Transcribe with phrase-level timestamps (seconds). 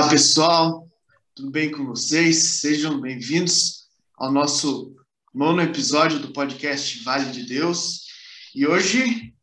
[0.00, 0.88] Olá, pessoal,
[1.34, 2.42] tudo bem com vocês?
[2.60, 4.96] Sejam bem-vindos ao nosso
[5.34, 8.06] nono episódio do podcast Vale de Deus.
[8.54, 9.34] E hoje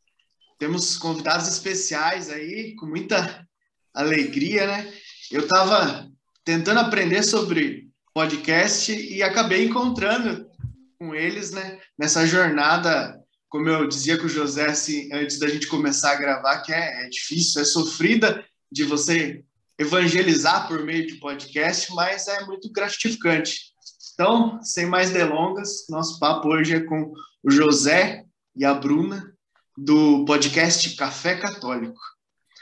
[0.57, 3.47] temos convidados especiais aí, com muita
[3.93, 4.91] alegria, né?
[5.29, 6.09] Eu estava
[6.43, 10.49] tentando aprender sobre podcast e acabei encontrando
[10.97, 13.15] com eles, né, nessa jornada,
[13.47, 17.05] como eu dizia com o José assim, antes da gente começar a gravar, que é,
[17.05, 19.46] é difícil, é sofrida de você
[19.77, 23.71] evangelizar por meio de podcast, mas é muito gratificante.
[24.13, 27.13] Então, sem mais delongas, nosso papo hoje é com
[27.43, 28.23] o José
[28.55, 29.32] e a Bruna
[29.77, 31.99] do podcast Café Católico.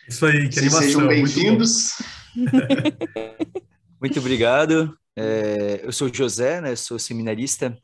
[0.08, 0.82] Isso aí, que animação.
[0.82, 1.94] Sejam bem-vindos.
[4.02, 4.98] Muito, obrigado.
[5.16, 6.76] É, eu sou o José, né?
[6.76, 7.78] Sou seminarista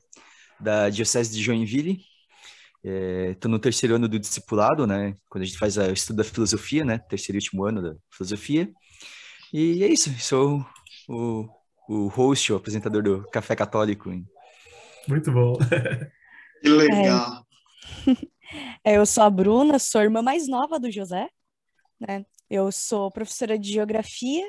[0.59, 2.01] da Diocese de Joinville.
[2.83, 5.15] Estou é, no terceiro ano do discipulado, né?
[5.29, 6.97] Quando a gente faz o estudo da filosofia, né?
[6.97, 8.69] Terceiro e último ano da filosofia.
[9.53, 10.65] E é isso, sou
[11.09, 11.47] o,
[11.89, 14.09] o host, o apresentador do Café Católico.
[15.07, 15.57] Muito bom.
[16.61, 17.45] Que legal.
[18.85, 18.93] É.
[18.95, 21.27] Eu sou a Bruna, sou a irmã mais nova do José.
[21.99, 22.25] Né?
[22.49, 24.43] Eu sou professora de Geografia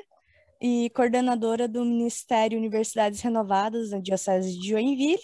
[0.61, 5.19] e coordenadora do Ministério Universidades Renovadas na Diocese de Joinville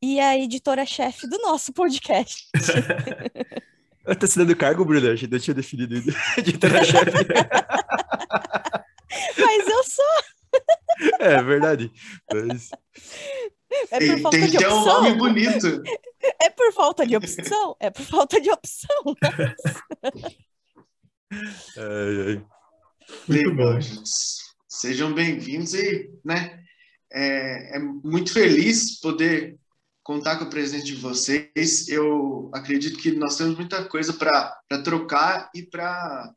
[0.00, 2.48] e a editora-chefe do nosso podcast.
[4.20, 5.12] Tá se dando cargo, Bruna?
[5.12, 5.94] A gente não tinha definido
[6.36, 7.24] editora-chefe.
[9.38, 10.24] Mas eu sou.
[11.20, 11.90] É verdade.
[12.32, 12.70] Mas...
[13.90, 15.02] É por falta Tem de que ter um opção.
[15.02, 15.82] nome bonito.
[16.40, 17.76] É por falta de opção?
[17.80, 19.16] É por falta de opção.
[21.32, 22.46] Ai, ai.
[23.28, 23.80] Muito bom.
[23.80, 24.10] gente.
[24.68, 26.62] Sejam bem-vindos e, né,
[27.12, 29.58] é, é muito feliz poder
[30.02, 31.88] contar com a presença de vocês.
[31.88, 36.32] Eu acredito que nós temos muita coisa para trocar e para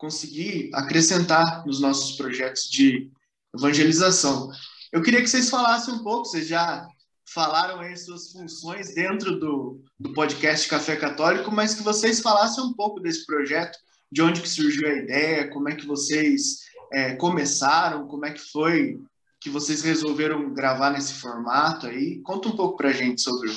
[0.00, 3.10] conseguir acrescentar nos nossos projetos de
[3.54, 4.50] evangelização.
[4.90, 6.88] Eu queria que vocês falassem um pouco, vocês já
[7.28, 12.72] falaram aí suas funções dentro do, do podcast Café Católico, mas que vocês falassem um
[12.72, 13.78] pouco desse projeto,
[14.10, 18.40] de onde que surgiu a ideia, como é que vocês é, começaram, como é que
[18.40, 18.98] foi
[19.38, 22.20] que vocês resolveram gravar nesse formato aí.
[22.22, 23.50] Conta um pouco pra gente sobre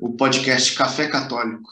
[0.00, 1.70] o podcast Café Católico.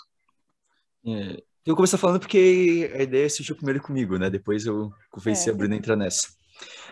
[1.04, 4.28] É, eu começar falando porque a ideia surgiu primeiro comigo, né?
[4.28, 5.52] Depois eu convenci É.
[5.52, 6.28] a Bruna a entrar nessa.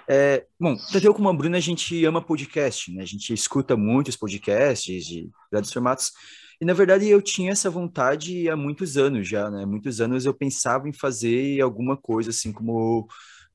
[0.08, 3.03] É, bom, tanto eu como a Bruna, a gente ama podcast, né?
[3.03, 6.12] A gente escuta muitos podcasts de vários formatos.
[6.60, 9.64] E, na verdade, eu tinha essa vontade há muitos anos já, né?
[9.64, 13.09] Muitos anos eu pensava em fazer alguma coisa, assim, como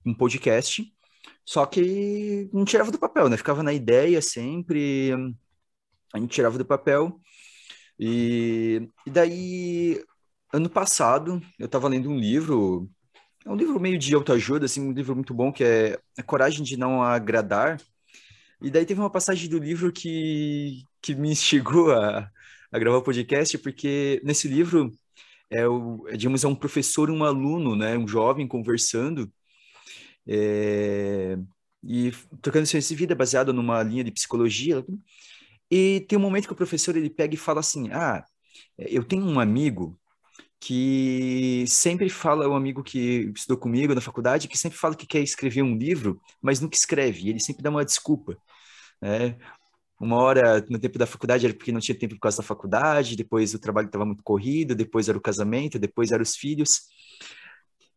[0.06, 0.84] um podcast.
[1.46, 3.38] Só que não tirava do papel, né?
[3.38, 5.14] Ficava na ideia sempre,
[6.14, 7.20] a gente tirava do papel.
[8.00, 10.02] E, e daí,
[10.56, 12.90] ano passado, eu estava lendo um livro,
[13.46, 16.64] é um livro meio de autoajuda, assim, um livro muito bom, que é A Coragem
[16.64, 17.80] de Não Agradar.
[18.62, 22.30] E daí teve uma passagem do livro que, que me instigou a,
[22.72, 24.92] a gravar o podcast, porque nesse livro,
[25.50, 27.98] é, o, é, digamos, é um professor e um aluno, né?
[27.98, 29.32] Um jovem conversando,
[30.28, 31.38] é,
[31.84, 32.12] e
[32.42, 34.84] trocando experiência de vida baseado numa linha de psicologia.
[35.70, 38.26] E tem um momento que o professor ele pega e fala assim: Ah,
[38.78, 40.00] eu tenho um amigo
[40.60, 45.22] que sempre fala, um amigo que estudou comigo na faculdade, que sempre fala que quer
[45.22, 47.30] escrever um livro, mas nunca escreve.
[47.30, 48.38] Ele sempre dá uma desculpa.
[49.02, 49.38] Né?
[50.00, 53.16] Uma hora no tempo da faculdade era porque não tinha tempo por causa da faculdade,
[53.16, 56.82] depois o trabalho estava muito corrido, depois era o casamento, depois eram os filhos.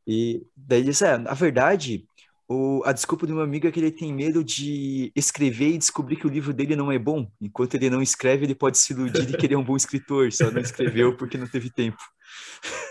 [0.07, 2.07] E daí ele disse: é, a verdade,
[2.48, 6.16] o, a desculpa do meu amigo é que ele tem medo de escrever e descobrir
[6.16, 7.31] que o livro dele não é bom.
[7.38, 10.32] Enquanto ele não escreve, ele pode se iludir de que ele é um bom escritor,
[10.32, 11.98] só não escreveu porque não teve tempo.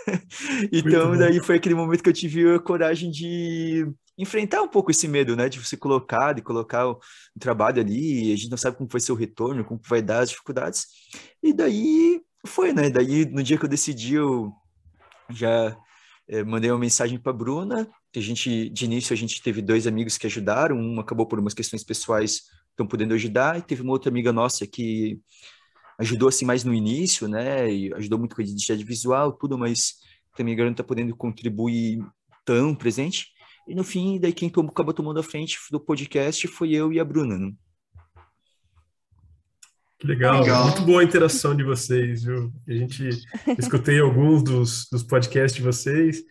[0.72, 3.84] então, daí foi aquele momento que eu tive a coragem de
[4.16, 5.48] enfrentar um pouco esse medo, né?
[5.48, 6.92] De você colocar, de colocar o,
[7.34, 10.20] o trabalho ali, a gente não sabe como vai ser o retorno, como vai dar
[10.20, 10.86] as dificuldades.
[11.42, 12.90] E daí foi, né?
[12.90, 14.52] Daí, no dia que eu decidi, eu
[15.30, 15.76] já
[16.28, 17.88] eh, mandei uma mensagem para Bruna.
[18.12, 20.76] Que A gente, de início, a gente teve dois amigos que ajudaram.
[20.76, 23.58] Um acabou por umas questões pessoais, estão podendo ajudar.
[23.58, 25.20] E teve uma outra amiga nossa que
[25.98, 27.70] ajudou assim mais no início, né?
[27.70, 29.94] E ajudou muito com a identidade visual, tudo, mas
[30.36, 32.00] também agora não está podendo contribuir
[32.44, 33.26] tão presente.
[33.66, 37.00] E no fim, daí quem tomou, acabou tomando a frente do podcast foi eu e
[37.00, 37.52] a Bruna, né?
[39.98, 40.40] Que legal.
[40.40, 40.64] Legal.
[40.68, 42.52] muito boa a interação de vocês, viu?
[42.68, 43.08] A gente
[43.58, 46.22] escutei alguns dos, dos podcasts de vocês.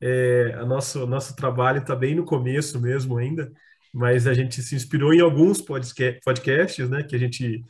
[0.00, 3.50] É, a nosso, o nosso trabalho está bem no começo mesmo ainda,
[3.92, 7.64] mas a gente se inspirou em alguns podca- podcasts, né, que a gente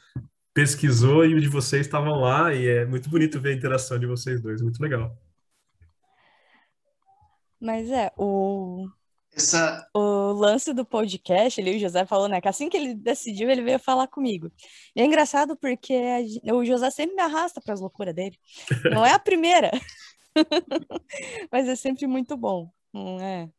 [0.53, 4.07] pesquisou e o de vocês estavam lá, e é muito bonito ver a interação de
[4.07, 5.17] vocês dois, muito legal.
[7.61, 8.87] Mas é, o...
[9.35, 9.87] essa...
[9.95, 12.41] O lance do podcast, ali, o José falou, né?
[12.41, 14.51] Que assim que ele decidiu, ele veio falar comigo.
[14.95, 18.37] E é engraçado porque a, o José sempre me arrasta para as loucuras dele.
[18.93, 19.71] Não é a primeira,
[21.51, 22.71] mas é sempre muito bom.
[22.93, 23.51] Não é?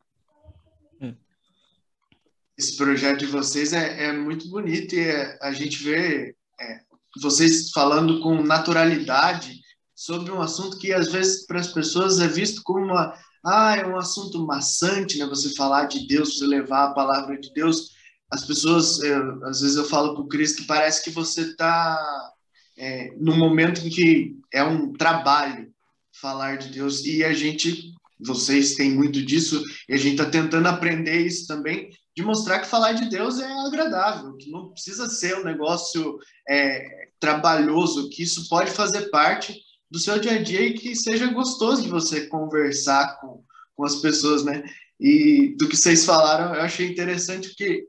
[2.57, 6.79] Esse projeto de vocês é, é muito bonito e é, a gente vê é,
[7.21, 9.59] vocês falando com naturalidade
[9.93, 13.13] sobre um assunto que às vezes para as pessoas é visto como uma
[13.45, 15.25] ah, é um assunto maçante, né?
[15.27, 17.91] Você falar de Deus, você levar a palavra de Deus.
[18.31, 22.33] As pessoas, eu, às vezes eu falo para o Cris que parece que você está
[22.75, 25.71] é, num momento em que é um trabalho
[26.19, 30.67] falar de Deus e a gente, vocês têm muito disso e a gente está tentando
[30.67, 35.37] aprender isso também de mostrar que falar de Deus é agradável, que não precisa ser
[35.37, 36.17] um negócio
[36.49, 41.27] é, trabalhoso, que isso pode fazer parte do seu dia a dia e que seja
[41.27, 43.43] gostoso de você conversar com,
[43.75, 44.63] com as pessoas, né?
[44.97, 47.85] E do que vocês falaram, eu achei interessante porque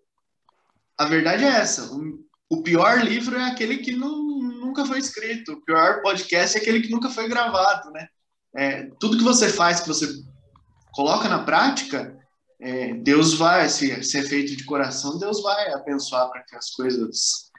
[0.98, 1.88] a verdade é essa:
[2.50, 6.80] o pior livro é aquele que não, nunca foi escrito, o pior podcast é aquele
[6.80, 8.08] que nunca foi gravado, né?
[8.56, 10.08] É, tudo que você faz, que você
[10.92, 12.16] coloca na prática,
[12.58, 16.70] é, Deus vai, se, se é feito de coração, Deus vai abençoar para que as
[16.70, 17.50] coisas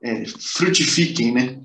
[0.00, 1.60] é, frutifiquem, né?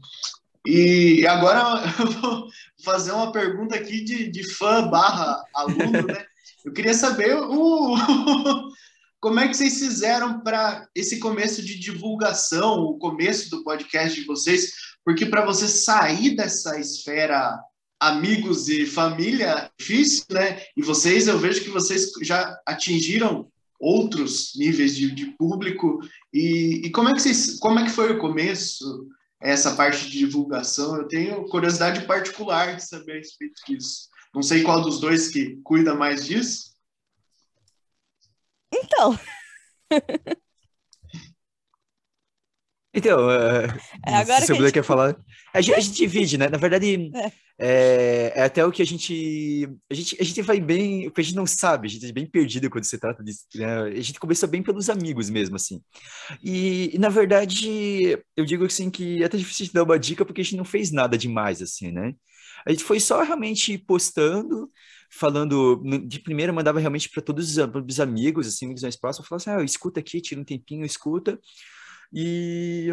[0.65, 2.47] E agora eu vou
[2.83, 6.25] fazer uma pergunta aqui de, de fã barra aluno, né?
[6.65, 7.95] Eu queria saber o,
[9.21, 14.25] como é que vocês fizeram para esse começo de divulgação, o começo do podcast de
[14.25, 14.71] vocês,
[15.05, 17.59] porque para você sair dessa esfera
[17.99, 20.63] amigos e família é difícil, né?
[20.75, 25.99] E vocês, eu vejo que vocês já atingiram outros níveis de, de público.
[26.33, 29.07] E, e como é que vocês, como é que foi o começo?
[29.41, 30.97] essa parte de divulgação.
[30.97, 34.09] Eu tenho curiosidade particular de saber a respeito disso.
[34.33, 36.75] Não sei qual dos dois que cuida mais disso.
[38.71, 39.17] Então.
[42.93, 43.65] então, uh,
[44.05, 44.71] é agora se o gente...
[44.71, 45.15] quer falar.
[45.53, 46.47] A gente, a gente divide, né?
[46.49, 47.31] Na verdade, é.
[47.61, 50.17] É, é, até o que a gente, a gente.
[50.19, 51.07] A gente vai bem.
[51.07, 53.45] O que a gente não sabe, a gente é bem perdido quando se trata disso.
[53.53, 53.81] Né?
[53.81, 55.81] A gente começou bem pelos amigos mesmo, assim.
[56.41, 60.25] E, e, na verdade, eu digo assim que é até difícil de dar uma dica
[60.25, 62.15] porque a gente não fez nada demais, assim, né?
[62.65, 64.71] A gente foi só realmente postando,
[65.11, 65.83] falando.
[66.07, 69.65] De primeira, mandava realmente para todos os amigos, assim, amigos mais próximos, falava assim: ah,
[69.65, 71.37] escuta aqui, tira um tempinho, escuta.
[72.11, 72.87] E,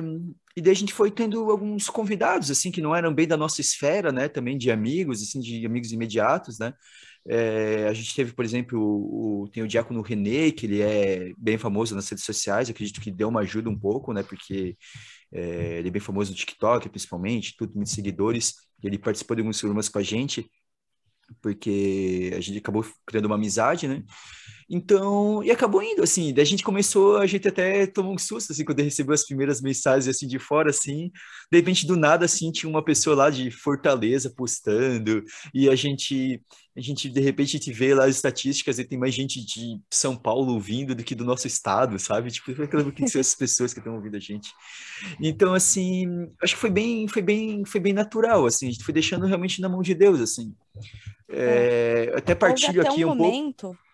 [0.57, 3.61] e daí a gente foi tendo alguns convidados, assim, que não eram bem da nossa
[3.61, 6.75] esfera, né, também de amigos, assim, de amigos imediatos, né,
[7.29, 11.33] é, a gente teve, por exemplo, o, o, tem o Diácono René, que ele é
[11.37, 14.77] bem famoso nas redes sociais, acredito que deu uma ajuda um pouco, né, porque
[15.33, 19.59] é, ele é bem famoso no TikTok, principalmente, tudo, muitos seguidores, ele participou de alguns
[19.59, 20.49] programas com a gente,
[21.43, 24.05] porque a gente acabou criando uma amizade, né?
[24.69, 28.53] Então, e acabou indo, assim, daí a gente começou, a gente até tomou um susto,
[28.53, 31.13] assim, quando recebeu as primeiras mensagens, assim, de fora, assim,
[31.53, 35.23] de repente, do nada, assim, tinha uma pessoa lá de Fortaleza postando,
[35.55, 36.43] e a gente,
[36.77, 40.17] a gente, de repente, te vê lá as estatísticas e tem mais gente de São
[40.17, 42.33] Paulo vindo do que do nosso estado, sabe?
[42.33, 44.51] Tipo, o que são essas pessoas que estão ouvindo a gente?
[45.21, 46.07] Então, assim,
[46.43, 49.61] acho que foi bem, foi bem, foi bem natural, assim, a gente foi deixando realmente
[49.61, 50.52] na mão de Deus, assim.
[51.29, 53.69] É, até partilho até aqui um, um momento...
[53.69, 53.86] pouco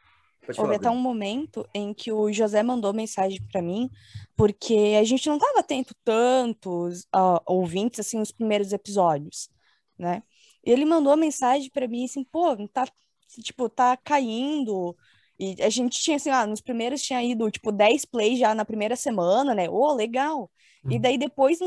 [0.45, 3.89] Pode Houve até um momento em que o José mandou mensagem para mim,
[4.37, 9.49] porque a gente não estava atento tantos uh, ouvintes assim nos primeiros episódios,
[9.97, 10.23] né?
[10.65, 12.87] E ele mandou mensagem para mim assim, pô, tá
[13.41, 14.97] tipo, tá caindo.
[15.39, 18.65] E a gente tinha assim, ah, nos primeiros tinha ido tipo 10 plays já na
[18.65, 19.69] primeira semana, né?
[19.69, 20.51] Ô, oh, legal.
[20.89, 21.01] E uhum.
[21.01, 21.59] daí depois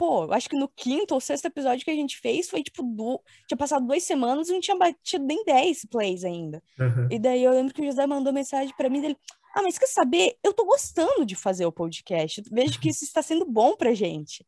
[0.00, 3.20] pô, acho que no quinto ou sexto episódio que a gente fez foi, tipo, do...
[3.46, 6.62] tinha passado duas semanas e não tinha batido nem 10 plays ainda.
[6.78, 7.08] Uhum.
[7.10, 9.14] E daí eu lembro que o José mandou mensagem para mim dele,
[9.54, 10.38] ah, mas quer saber?
[10.42, 12.42] Eu tô gostando de fazer o podcast.
[12.50, 14.42] Vejo que isso está sendo bom pra gente,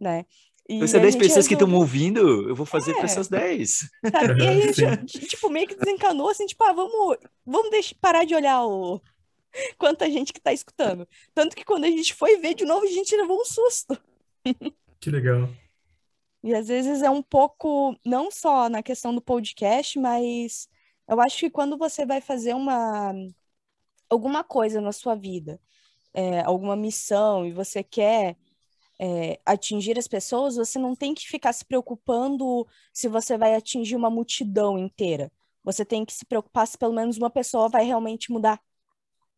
[0.00, 0.24] né?
[0.66, 2.94] E Você é 10 pessoas que estão ouvindo, eu vou fazer é.
[2.94, 3.90] para essas 10.
[4.10, 4.42] Sabe?
[4.42, 8.34] E aí, gente, tipo, meio que desencanou, assim, tipo, ah, vamos, vamos deixar, parar de
[8.34, 9.02] olhar o
[9.76, 11.06] quanta gente que tá escutando.
[11.34, 14.00] Tanto que quando a gente foi ver de novo, a gente levou um susto.
[15.04, 15.50] Que legal.
[16.42, 20.66] E às vezes é um pouco, não só na questão do podcast, mas
[21.06, 23.12] eu acho que quando você vai fazer uma
[24.08, 25.60] alguma coisa na sua vida,
[26.14, 28.34] é, alguma missão, e você quer
[28.98, 33.96] é, atingir as pessoas, você não tem que ficar se preocupando se você vai atingir
[33.96, 35.30] uma multidão inteira.
[35.62, 38.58] Você tem que se preocupar se pelo menos uma pessoa vai realmente mudar.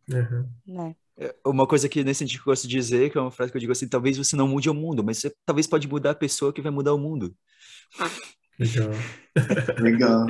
[0.08, 0.48] Uhum.
[0.64, 0.94] Né?
[1.18, 3.56] É, uma coisa que nesse sentido eu gosto de dizer, que é uma frase que
[3.56, 6.14] eu digo assim, talvez você não mude o mundo, mas você talvez pode mudar a
[6.14, 7.34] pessoa que vai mudar o mundo.
[8.58, 8.90] Legal.
[9.78, 10.26] Legal.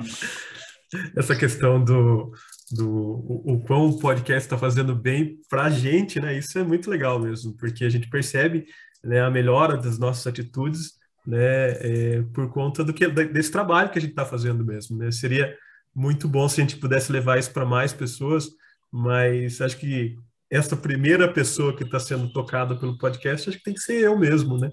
[1.17, 2.33] Essa questão do,
[2.71, 6.37] do o, o quão o podcast está fazendo bem para a gente, né?
[6.37, 8.67] Isso é muito legal mesmo, porque a gente percebe
[9.03, 10.95] né, a melhora das nossas atitudes,
[11.27, 15.11] né, é, por conta do que desse trabalho que a gente está fazendo mesmo, né?
[15.11, 15.57] Seria
[15.95, 18.49] muito bom se a gente pudesse levar isso para mais pessoas,
[18.93, 20.17] mas acho que
[20.51, 24.19] essa primeira pessoa que está sendo tocada pelo podcast, acho que tem que ser eu
[24.19, 24.71] mesmo, né?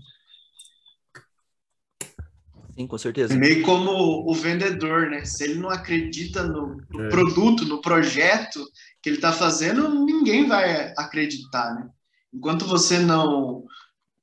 [2.76, 3.36] Sim, com certeza.
[3.36, 5.26] Meio como o vendedor, né?
[5.26, 7.10] Se ele não acredita no é.
[7.10, 8.66] produto, no projeto
[9.02, 11.90] que ele está fazendo, ninguém vai acreditar, né?
[12.34, 13.64] Enquanto você não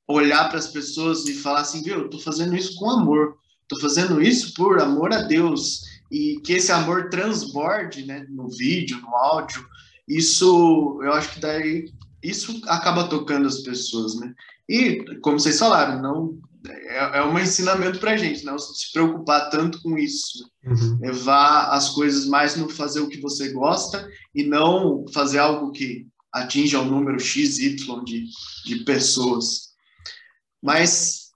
[0.07, 3.79] olhar para as pessoas e falar assim, viu, eu estou fazendo isso com amor, estou
[3.79, 9.15] fazendo isso por amor a Deus, e que esse amor transborde, né, no vídeo, no
[9.15, 9.65] áudio,
[10.07, 11.85] isso, eu acho que daí,
[12.23, 14.33] isso acaba tocando as pessoas, né?
[14.67, 19.49] E, como vocês falaram, não é, é um ensinamento para a gente, não se preocupar
[19.49, 20.49] tanto com isso.
[20.63, 20.99] Uhum.
[21.01, 26.07] Levar as coisas mais no fazer o que você gosta e não fazer algo que
[26.31, 28.25] atinja um número X, Y de,
[28.65, 29.71] de pessoas.
[30.61, 31.31] Mas,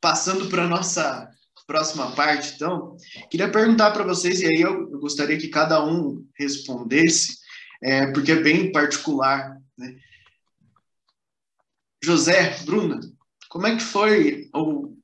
[0.00, 1.28] passando para a nossa
[1.66, 2.96] próxima parte, então,
[3.30, 7.37] queria perguntar para vocês, e aí eu, eu, gostaria que cada um respondesse,
[7.82, 9.60] é, porque é bem particular.
[9.76, 9.96] Né?
[12.02, 13.00] José, Bruna,
[13.48, 14.96] como é que foi o,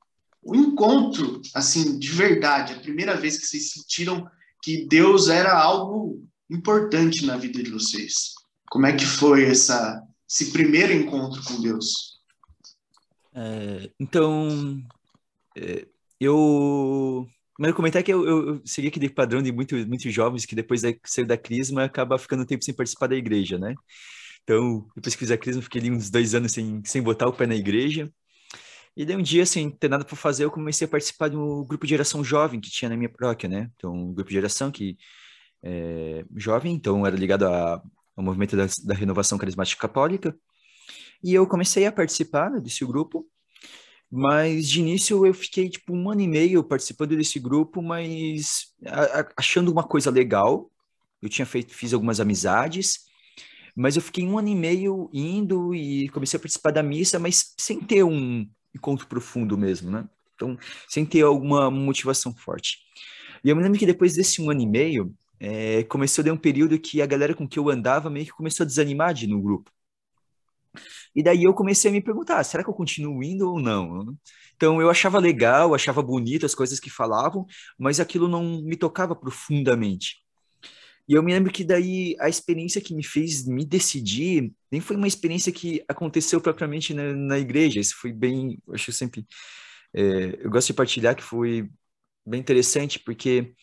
[0.43, 4.29] o encontro, assim, de verdade, a primeira vez que vocês sentiram
[4.61, 8.33] que Deus era algo importante na vida de vocês?
[8.69, 12.19] Como é que foi essa, esse primeiro encontro com Deus?
[13.33, 14.81] É, então,
[15.57, 15.87] é,
[16.19, 20.55] eu Primeiro comentar que eu, eu, eu segui aquele padrão de muitos muito jovens que
[20.55, 23.73] depois de sair da crisma acaba ficando um tempo sem participar da igreja, né?
[24.43, 27.33] Então, depois que fiz a crisma, fiquei ali uns dois anos sem, sem botar o
[27.33, 28.11] pé na igreja.
[28.95, 31.85] E daí um dia, sem ter nada para fazer, eu comecei a participar do grupo
[31.85, 33.71] de geração jovem que tinha na minha paróquia, né?
[33.75, 34.97] Então, um grupo de geração que
[35.63, 37.81] é jovem, então era ligado a,
[38.15, 40.37] ao movimento da, da renovação carismática católica.
[41.23, 43.27] E eu comecei a participar desse grupo,
[44.15, 48.73] mas de início eu fiquei tipo um ano e meio participando desse grupo, mas
[49.35, 50.71] achando uma coisa legal.
[51.21, 53.05] Eu tinha feito, fiz algumas amizades,
[53.75, 57.53] mas eu fiquei um ano e meio indo e comecei a participar da missa, mas
[57.57, 60.07] sem ter um, encontro profundo mesmo, né?
[60.35, 60.57] Então,
[60.87, 62.79] sem ter alguma motivação forte.
[63.43, 66.33] E eu me lembro que depois desse um ano e meio, é, começou a dar
[66.33, 69.25] um período que a galera com que eu andava meio que começou a desanimar de
[69.25, 69.71] ir no grupo.
[71.15, 74.15] E daí eu comecei a me perguntar, será que eu continuo indo ou não?
[74.55, 77.45] Então eu achava legal, achava bonito as coisas que falavam,
[77.77, 80.23] mas aquilo não me tocava profundamente.
[81.07, 84.95] E eu me lembro que daí a experiência que me fez me decidir nem foi
[84.95, 87.79] uma experiência que aconteceu propriamente na, na igreja.
[87.79, 89.25] Isso foi bem, eu acho sempre,
[89.93, 91.69] é, eu gosto de partilhar que foi
[92.25, 93.53] bem interessante porque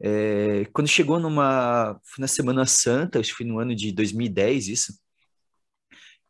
[0.00, 4.92] é, quando chegou numa, na Semana Santa, acho que foi no ano de 2010 isso,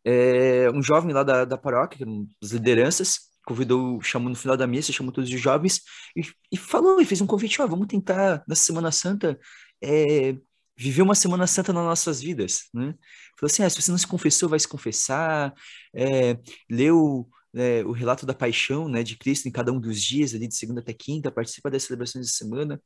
[0.05, 2.07] é, um jovem lá da, da paróquia,
[2.41, 5.81] das lideranças, convidou, chamou no final da missa, chamou todos os jovens
[6.17, 9.39] e, e falou, e fez um convite, ó, vamos tentar na Semana Santa
[9.83, 10.37] é,
[10.77, 12.95] viver uma Semana Santa nas nossas vidas, né?
[13.39, 15.53] Falou assim, ah, se você não se confessou, vai se confessar,
[15.95, 16.39] é,
[16.71, 20.49] leu é, o relato da paixão, né, de Cristo em cada um dos dias, ali
[20.49, 22.81] de segunda até quinta, participa das celebrações de semana.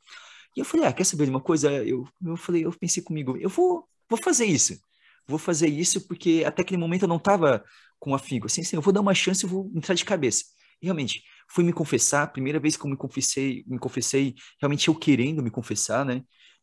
[0.57, 1.71] E eu falei, ah, quer saber de uma coisa?
[1.85, 4.79] Eu, eu falei, eu pensei comigo, eu vou, vou fazer isso.
[5.29, 7.63] Vou fazer isso porque até aquele momento eu não estava
[7.99, 8.47] com afinco.
[8.47, 10.45] Assim, assim, eu vou dar uma chance, eu vou entrar de cabeça.
[10.81, 14.95] E realmente, fui me confessar, primeira vez que eu me confessei, me confessei, realmente eu
[14.95, 16.23] querendo me confessar, né?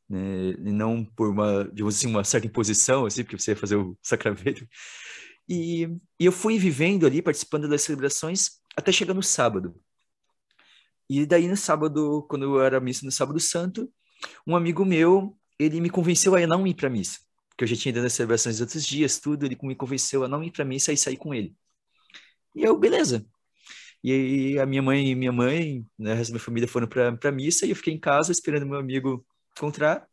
[0.10, 0.52] né?
[0.52, 3.98] E não por uma, digamos assim, uma certa imposição, assim, porque você ia fazer o
[4.02, 4.68] sacramento.
[5.48, 5.84] E,
[6.20, 9.76] e eu fui vivendo ali, participando das celebrações, até chegar no sábado.
[11.10, 13.92] E daí no sábado, quando eu era missa no sábado santo,
[14.46, 17.20] um amigo meu, ele me convenceu a não ir para missa,
[17.56, 20.44] porque eu já tinha ido nas celebrações outros dias, tudo, ele me convenceu a não
[20.44, 21.56] ir para missa e sair com ele.
[22.54, 23.26] E eu, beleza.
[24.04, 27.66] E aí a minha mãe e minha mãe, né, a minha família foram para missa
[27.66, 30.06] e eu fiquei em casa esperando meu amigo encontrar.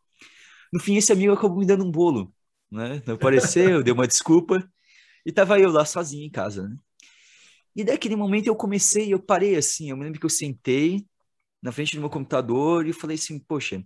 [0.73, 2.33] No fim, esse amigo acabou me dando um bolo,
[2.71, 3.03] né?
[3.07, 4.67] Não apareceu, deu uma desculpa.
[5.27, 6.77] E tava eu lá sozinho em casa, né?
[7.75, 11.07] E daquele momento eu comecei, eu parei assim, eu me lembro que eu sentei
[11.61, 13.85] na frente do meu computador e falei assim, poxa,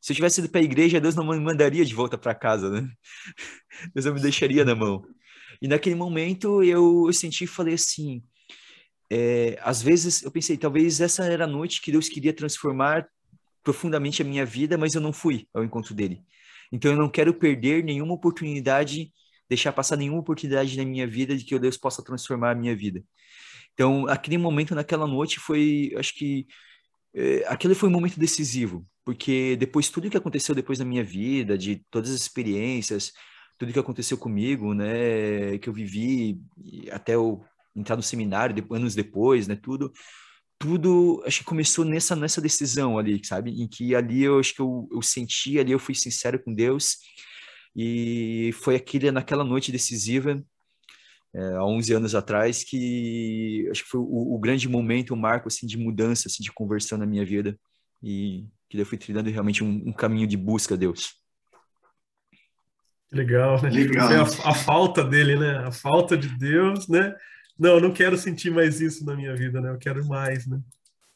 [0.00, 2.70] se eu tivesse ido para a igreja, Deus não me mandaria de volta para casa,
[2.70, 2.88] né?
[3.94, 5.04] Deus não me deixaria na mão.
[5.60, 8.22] E naquele momento eu, senti e falei assim,
[9.10, 13.06] é, às vezes eu pensei, talvez essa era a noite que Deus queria transformar
[13.62, 16.22] profundamente a minha vida, mas eu não fui ao encontro dele.
[16.70, 19.12] Então eu não quero perder nenhuma oportunidade,
[19.48, 23.02] deixar passar nenhuma oportunidade na minha vida de que Deus possa transformar a minha vida.
[23.72, 26.46] Então aquele momento naquela noite foi, acho que
[27.14, 28.86] é, aquele foi um momento decisivo.
[29.06, 33.12] Porque depois tudo que aconteceu depois da minha vida, de todas as experiências,
[33.56, 36.40] tudo que aconteceu comigo, né, que eu vivi
[36.90, 37.44] até eu
[37.74, 39.92] entrar no seminário, anos depois, né, tudo,
[40.58, 43.52] tudo acho que começou nessa nessa decisão ali, sabe?
[43.62, 46.96] Em que ali eu acho que eu, eu senti, ali eu fui sincero com Deus
[47.76, 50.42] e foi aquele naquela noite decisiva
[51.34, 55.48] é, há 11 anos atrás que acho que foi o, o, grande momento, o marco
[55.48, 57.58] assim de mudança, assim, de conversão na minha vida
[58.02, 61.14] e que eu fui trilhando realmente um, um caminho de busca a Deus.
[63.12, 63.70] Legal, né?
[63.70, 64.08] Legal.
[64.08, 65.58] A, a, falta dele, né?
[65.58, 67.14] A falta de Deus, né?
[67.58, 69.70] Não, eu não quero sentir mais isso na minha vida, né?
[69.70, 70.60] Eu quero mais, né?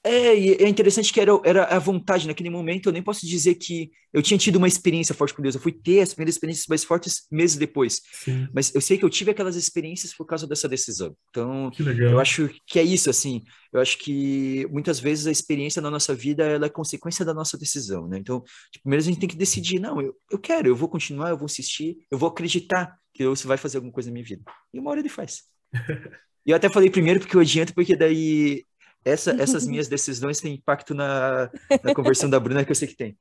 [0.03, 2.89] É, e é interessante que era, era a vontade naquele momento.
[2.89, 5.55] Eu nem posso dizer que eu tinha tido uma experiência forte com Deus.
[5.55, 8.01] Eu fui ter as primeiras experiências mais fortes meses depois.
[8.13, 8.49] Sim.
[8.53, 11.15] Mas eu sei que eu tive aquelas experiências por causa dessa decisão.
[11.29, 13.43] Então, eu acho que é isso, assim.
[13.73, 18.09] Eu acho que muitas vezes a experiência na nossa vida é consequência da nossa decisão,
[18.09, 18.19] né?
[18.19, 18.43] Então,
[18.73, 21.37] tipo, primeiro a gente tem que decidir: não, eu, eu quero, eu vou continuar, eu
[21.37, 24.43] vou insistir, eu vou acreditar que Deus vai fazer alguma coisa na minha vida.
[24.73, 25.43] E uma hora ele faz.
[26.47, 28.65] E eu até falei primeiro porque eu adianto, porque daí
[29.05, 31.51] essa, essas minhas decisões têm impacto na,
[31.83, 33.17] na conversão da Bruna, que eu sei que tem.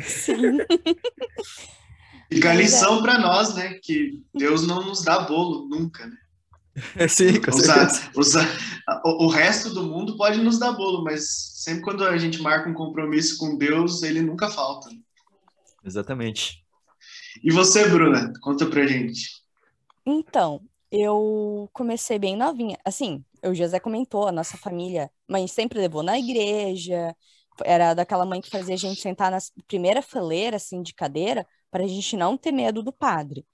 [0.00, 0.58] Sim.
[2.32, 3.74] Fica a lição para nós, né?
[3.82, 6.16] Que Deus não nos dá bolo nunca, né?
[7.08, 8.08] Sim, com certeza.
[8.16, 8.40] Usa,
[9.04, 12.68] o, o resto do mundo pode nos dar bolo, mas sempre quando a gente marca
[12.68, 14.88] um compromisso com Deus, ele nunca falta.
[15.84, 16.64] Exatamente.
[17.42, 18.32] E você, Bruna?
[18.40, 19.42] Conta pra gente.
[20.06, 22.78] Então, eu comecei bem novinha.
[22.84, 27.14] Assim, o José comentou, a nossa família, mãe sempre levou na igreja,
[27.64, 31.84] era daquela mãe que fazia a gente sentar na primeira fileira, assim, de cadeira, para
[31.84, 33.44] a gente não ter medo do padre.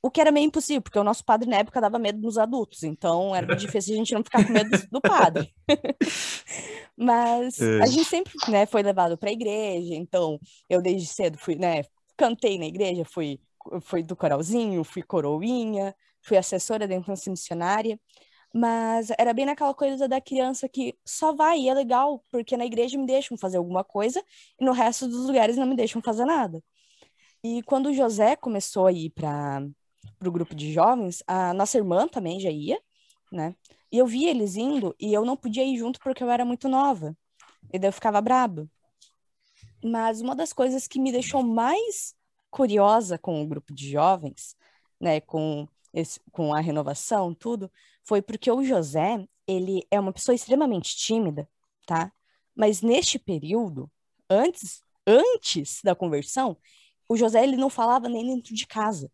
[0.00, 2.84] O que era meio impossível, porque o nosso padre na época dava medo nos adultos,
[2.84, 5.52] então era difícil a gente não ficar com medo do padre.
[6.96, 7.86] Mas a é.
[7.86, 11.82] gente sempre, né, foi levado para a igreja, então eu desde cedo fui, né,
[12.16, 13.40] cantei na igreja, fui,
[13.82, 17.98] fui do coralzinho, fui coroinha, fui assessora dentro da missionária.
[18.54, 22.64] Mas era bem naquela coisa da criança que só vai e é legal, porque na
[22.64, 24.22] igreja me deixam fazer alguma coisa
[24.58, 26.62] e no resto dos lugares não me deixam fazer nada.
[27.44, 29.62] E quando o José começou a ir para
[30.24, 32.80] o grupo de jovens, a nossa irmã também já ia,
[33.30, 33.54] né?
[33.92, 36.68] E eu via eles indo e eu não podia ir junto porque eu era muito
[36.68, 37.16] nova.
[37.72, 38.68] E daí eu ficava brabo.
[39.84, 42.14] Mas uma das coisas que me deixou mais
[42.50, 44.56] curiosa com o grupo de jovens,
[45.00, 47.70] né, com esse, com a renovação, tudo,
[48.08, 51.46] foi porque o José, ele é uma pessoa extremamente tímida,
[51.86, 52.10] tá?
[52.56, 53.90] Mas neste período,
[54.30, 56.56] antes, antes da conversão,
[57.06, 59.12] o José ele não falava nem dentro de casa.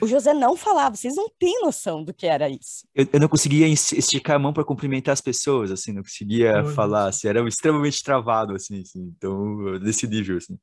[0.00, 2.88] O José não falava, vocês não têm noção do que era isso.
[2.94, 7.08] Eu, eu não conseguia esticar a mão para cumprimentar as pessoas, assim, não conseguia falar,
[7.08, 10.58] assim, era extremamente travado, assim, assim, então, desse nível, assim.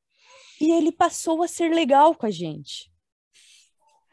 [0.60, 2.90] E ele passou a ser legal com a gente.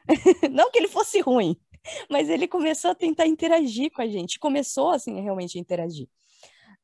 [0.52, 1.56] não que ele fosse ruim,
[2.10, 6.08] mas ele começou a tentar interagir com a gente, começou assim realmente a interagir.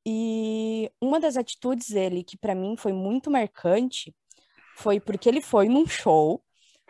[0.06, 4.16] E uma das atitudes dele que para mim foi muito marcante
[4.78, 6.44] foi porque ele foi num show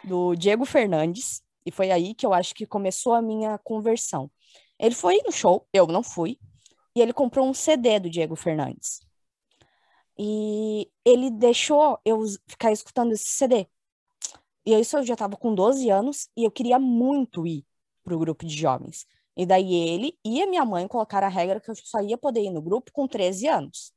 [0.04, 4.32] do Diego Fernandes e foi aí que eu acho que começou a minha conversão.
[4.80, 6.40] Ele foi no show, eu não fui,
[6.96, 9.02] e ele comprou um CD do Diego Fernandes.
[10.18, 13.68] E ele deixou eu ficar escutando esse CD.
[14.66, 17.66] E isso eu já estava com 12 anos e eu queria muito ir
[18.04, 19.06] para o grupo de jovens.
[19.36, 22.42] E daí ele e a minha mãe colocaram a regra que eu só ia poder
[22.42, 23.94] ir no grupo com 13 anos.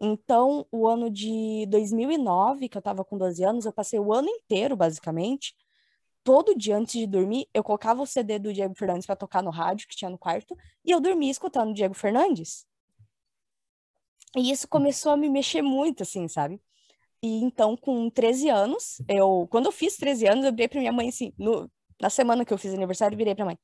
[0.00, 4.28] Então, o ano de 2009, que eu estava com 12 anos, eu passei o ano
[4.28, 5.54] inteiro, basicamente,
[6.24, 9.50] todo dia antes de dormir, eu colocava o CD do Diego Fernandes para tocar no
[9.50, 12.66] rádio que tinha no quarto, e eu dormia escutando o Diego Fernandes.
[14.36, 16.60] E isso começou a me mexer muito, assim, sabe?
[17.22, 20.92] E então, com 13 anos, eu, quando eu fiz 13 anos, eu virei para minha
[20.92, 23.58] mãe assim, no, na semana que eu fiz aniversário, virei para mãe: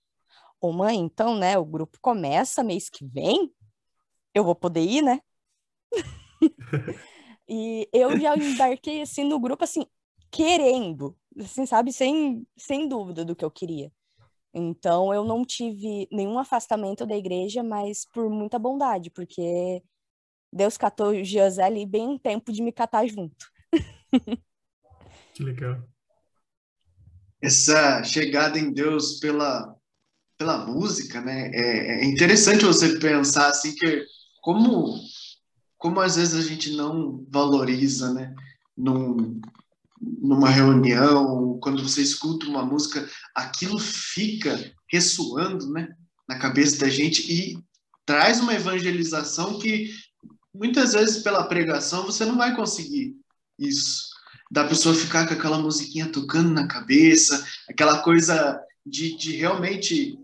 [0.60, 3.52] Ô mãe, então, né, o grupo começa mês que vem,
[4.34, 5.20] eu vou poder ir, né?
[7.48, 9.86] e eu já embarquei assim no grupo, assim,
[10.30, 13.92] querendo, assim, sabe, sem, sem dúvida do que eu queria.
[14.52, 19.82] Então, eu não tive nenhum afastamento da igreja, mas por muita bondade, porque
[20.52, 23.46] Deus catou José ali bem em tempo de me catar junto.
[25.34, 25.82] que legal.
[27.40, 29.74] Essa chegada em Deus pela,
[30.36, 31.50] pela música, né?
[31.52, 34.04] É, é interessante você pensar assim que
[34.40, 34.98] como
[35.78, 38.34] como às vezes a gente não valoriza, né?
[38.76, 39.40] Num,
[40.00, 45.88] numa reunião, quando você escuta uma música, aquilo fica ressoando, né?
[46.28, 47.58] Na cabeça da gente e
[48.04, 49.90] traz uma evangelização que
[50.52, 53.16] muitas vezes pela pregação você não vai conseguir
[53.58, 54.07] isso.
[54.50, 60.18] Da pessoa ficar com aquela musiquinha tocando na cabeça, aquela coisa de, de realmente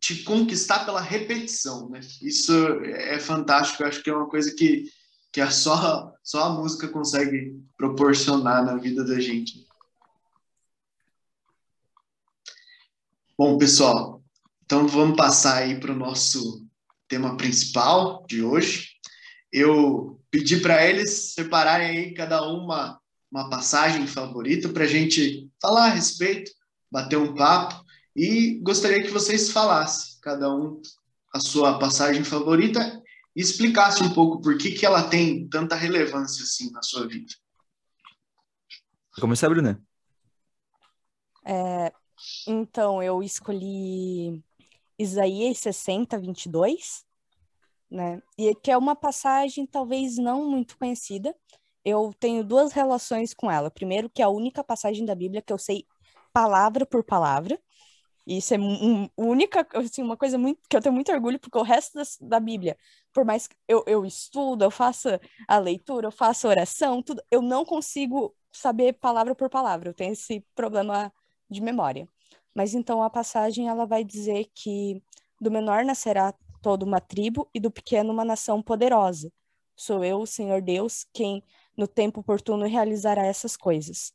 [0.00, 2.00] te conquistar pela repetição, né?
[2.22, 2.52] Isso
[2.84, 4.90] é fantástico, eu acho que é uma coisa que,
[5.32, 9.66] que é só, só a música consegue proporcionar na vida da gente.
[13.36, 14.22] Bom, pessoal,
[14.64, 16.66] então vamos passar aí para o nosso
[17.06, 18.90] tema principal de hoje.
[19.52, 25.86] Eu pedi para eles separarem aí cada uma uma passagem favorita para a gente falar
[25.86, 26.50] a respeito,
[26.90, 27.84] bater um papo
[28.16, 30.80] e gostaria que vocês falassem, cada um,
[31.34, 33.02] a sua passagem favorita
[33.36, 37.32] e explicasse um pouco por que, que ela tem tanta relevância assim na sua vida.
[39.16, 39.80] Vou começar, Bruna.
[41.44, 41.92] É,
[42.46, 44.42] então, eu escolhi
[44.98, 47.04] Isaías 60, 22,
[47.90, 48.20] né?
[48.36, 51.34] E que é uma passagem talvez não muito conhecida.
[51.88, 53.70] Eu tenho duas relações com ela.
[53.70, 55.86] Primeiro, que é a única passagem da Bíblia que eu sei
[56.32, 57.58] palavra por palavra.
[58.26, 61.62] Isso é um, única, assim, uma coisa muito, que eu tenho muito orgulho, porque o
[61.62, 62.76] resto das, da Bíblia,
[63.10, 67.40] por mais que eu, eu estudo, eu faça a leitura, eu faço oração, tudo, eu
[67.40, 69.88] não consigo saber palavra por palavra.
[69.88, 71.10] Eu tenho esse problema
[71.48, 72.06] de memória.
[72.54, 75.02] Mas então a passagem ela vai dizer que
[75.40, 79.32] do menor nascerá toda uma tribo e do pequeno uma nação poderosa.
[79.74, 81.42] Sou eu, o Senhor Deus, quem
[81.78, 84.12] no tempo oportuno realizará essas coisas.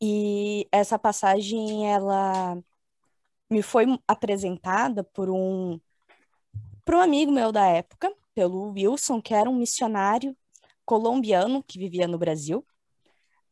[0.00, 2.58] E essa passagem ela
[3.50, 5.78] me foi apresentada por um,
[6.82, 10.34] por um amigo meu da época, pelo Wilson, que era um missionário
[10.86, 12.64] colombiano que vivia no Brasil.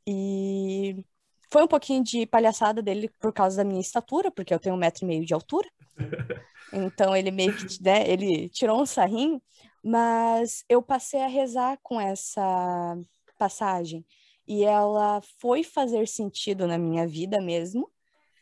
[0.07, 1.05] E
[1.53, 4.79] foi um pouquinho de palhaçada dele por causa da minha estatura, porque eu tenho um
[4.79, 5.69] metro e meio de altura.
[6.71, 9.41] Então ele meio que, né, ele tirou um sarrinho,
[9.83, 12.99] mas eu passei a rezar com essa
[13.39, 14.05] passagem.
[14.47, 17.91] E ela foi fazer sentido na minha vida mesmo.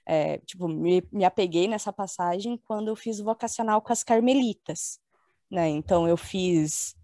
[0.06, 5.00] É, tipo, me, me apeguei nessa passagem quando eu fiz vocacional com as carmelitas,
[5.50, 5.68] né?
[5.68, 6.94] Então, eu fiz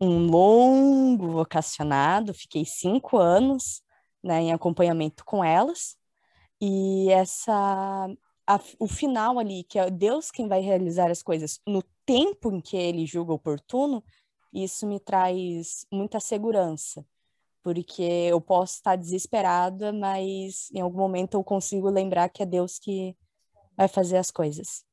[0.00, 3.82] um longo vocacionado, fiquei cinco anos,
[4.22, 5.96] né, em acompanhamento com elas,
[6.60, 8.08] e essa
[8.46, 12.60] a, o final ali, que é Deus quem vai realizar as coisas no tempo em
[12.60, 14.02] que ele julga oportuno,
[14.52, 17.06] isso me traz muita segurança,
[17.62, 22.80] porque eu posso estar desesperada, mas em algum momento eu consigo lembrar que é Deus
[22.80, 23.16] que
[23.76, 24.84] vai fazer as coisas.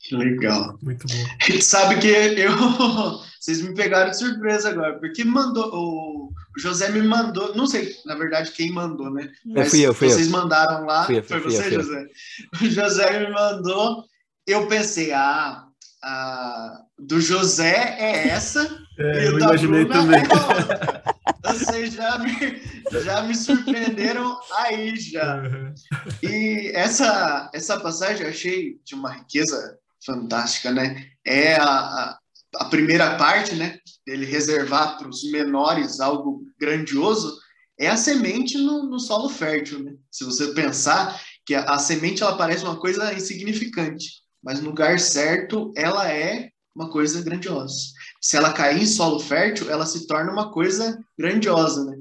[0.00, 0.78] Que legal.
[0.82, 1.14] Muito bom.
[1.42, 2.52] A gente sabe que eu.
[3.40, 5.70] Vocês me pegaram de surpresa agora, porque mandou.
[5.74, 7.54] O José me mandou.
[7.54, 9.30] Não sei, na verdade, quem mandou, né?
[9.44, 10.32] Mas fui eu, fui vocês eu.
[10.32, 11.04] mandaram lá.
[11.04, 11.82] Fui eu, foi fui você, eu, fui eu.
[11.82, 12.08] José?
[12.54, 14.04] O José me mandou.
[14.46, 15.66] Eu pensei, ah,
[16.02, 18.62] a do José é essa.
[18.98, 20.20] É, e eu imaginei Bruna também.
[20.20, 21.14] é.
[21.52, 22.62] Vocês já me,
[23.04, 25.42] já me surpreenderam aí já.
[25.42, 25.74] Uhum.
[26.22, 31.06] E essa, essa passagem eu achei de uma riqueza fantástica, né?
[31.24, 32.18] É a, a,
[32.56, 33.78] a primeira parte, né?
[34.06, 37.38] Ele reservar para os menores algo grandioso,
[37.78, 39.92] é a semente no, no solo fértil, né?
[40.10, 45.00] Se você pensar que a, a semente ela parece uma coisa insignificante, mas no lugar
[45.00, 47.74] certo ela é uma coisa grandiosa.
[48.20, 51.96] Se ela cair em solo fértil, ela se torna uma coisa grandiosa, né?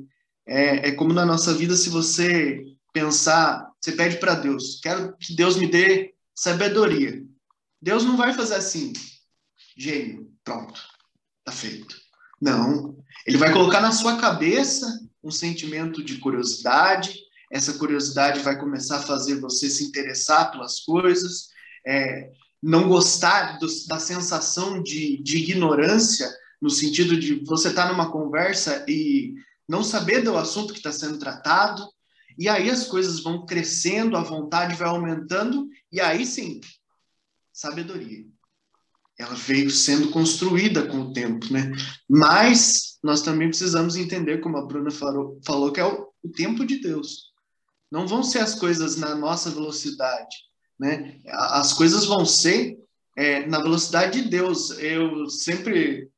[0.46, 5.36] É, é como na nossa vida, se você pensar, você pede para Deus, quero que
[5.36, 7.24] Deus me dê sabedoria.
[7.82, 8.94] Deus não vai fazer assim,
[9.78, 10.82] gênio, pronto,
[11.46, 11.96] tá feito.
[12.42, 14.86] Não, ele vai colocar na sua cabeça
[15.24, 17.18] um sentimento de curiosidade,
[17.52, 21.53] essa curiosidade vai começar a fazer você se interessar pelas coisas,
[21.86, 26.30] é, não gostar do, da sensação de, de ignorância,
[26.62, 29.34] no sentido de você estar tá numa conversa e
[29.68, 31.86] não saber do assunto que está sendo tratado,
[32.38, 36.62] e aí as coisas vão crescendo, a vontade vai aumentando, e aí sim,
[37.52, 38.26] sabedoria.
[39.20, 41.72] Ela veio sendo construída com o tempo, né?
[42.10, 46.66] Mas nós também precisamos entender, como a Bruna falou, falou que é o, o tempo
[46.66, 47.32] de Deus.
[47.92, 50.36] Não vão ser as coisas na nossa velocidade,
[50.80, 51.20] né?
[51.28, 52.78] As coisas vão ser
[53.18, 54.72] é, na velocidade de Deus.
[54.72, 56.10] Eu sempre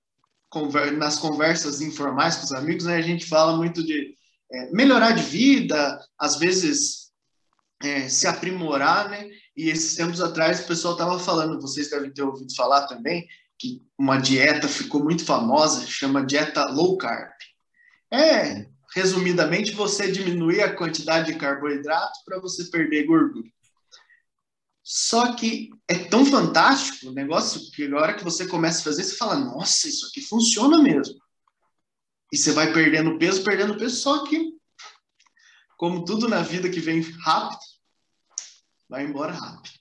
[0.98, 4.16] nas conversas informais com os amigos, né, a gente fala muito de
[4.50, 7.12] é, melhorar de vida, às vezes
[7.84, 9.28] é, se aprimorar, né?
[9.56, 13.82] E esses tempos atrás o pessoal estava falando, vocês devem ter ouvido falar também, que
[13.98, 17.32] uma dieta ficou muito famosa, chama dieta low carb.
[18.12, 23.48] É, resumidamente, você diminuir a quantidade de carboidrato para você perder gordura.
[24.88, 29.04] Só que é tão fantástico o negócio que a hora que você começa a fazer,
[29.04, 31.20] você fala, nossa, isso aqui funciona mesmo.
[32.32, 34.54] E você vai perdendo peso, perdendo peso, só que,
[35.76, 37.62] como tudo na vida que vem rápido,
[38.88, 39.74] vai embora rápido.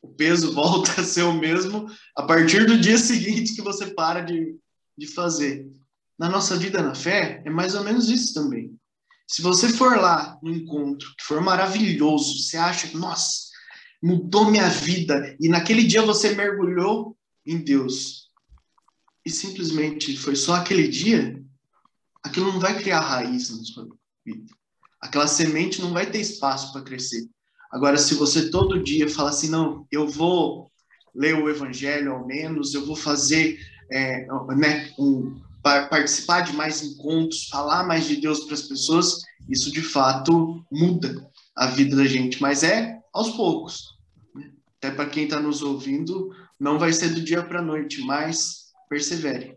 [0.00, 1.86] O peso volta a ser o mesmo
[2.16, 4.58] a partir do dia seguinte que você para de,
[4.96, 5.70] de fazer.
[6.18, 8.74] Na nossa vida na fé, é mais ou menos isso também.
[9.28, 13.49] Se você for lá no encontro, que for maravilhoso, você acha, nossa,
[14.02, 18.30] mudou minha vida, e naquele dia você mergulhou em Deus,
[19.24, 21.40] e simplesmente foi só aquele dia,
[22.22, 23.88] aquilo não vai criar raiz na sua
[24.24, 24.52] vida.
[25.00, 27.26] Aquela semente não vai ter espaço para crescer.
[27.70, 30.70] Agora, se você todo dia fala assim, não, eu vou
[31.14, 33.58] ler o Evangelho ao menos, eu vou fazer,
[33.90, 39.70] é, né, um, participar de mais encontros, falar mais de Deus para as pessoas, isso
[39.70, 43.98] de fato muda a vida da gente, mas é aos poucos.
[44.78, 48.72] Até para quem está nos ouvindo, não vai ser do dia para a noite, mas
[48.88, 49.56] persevere.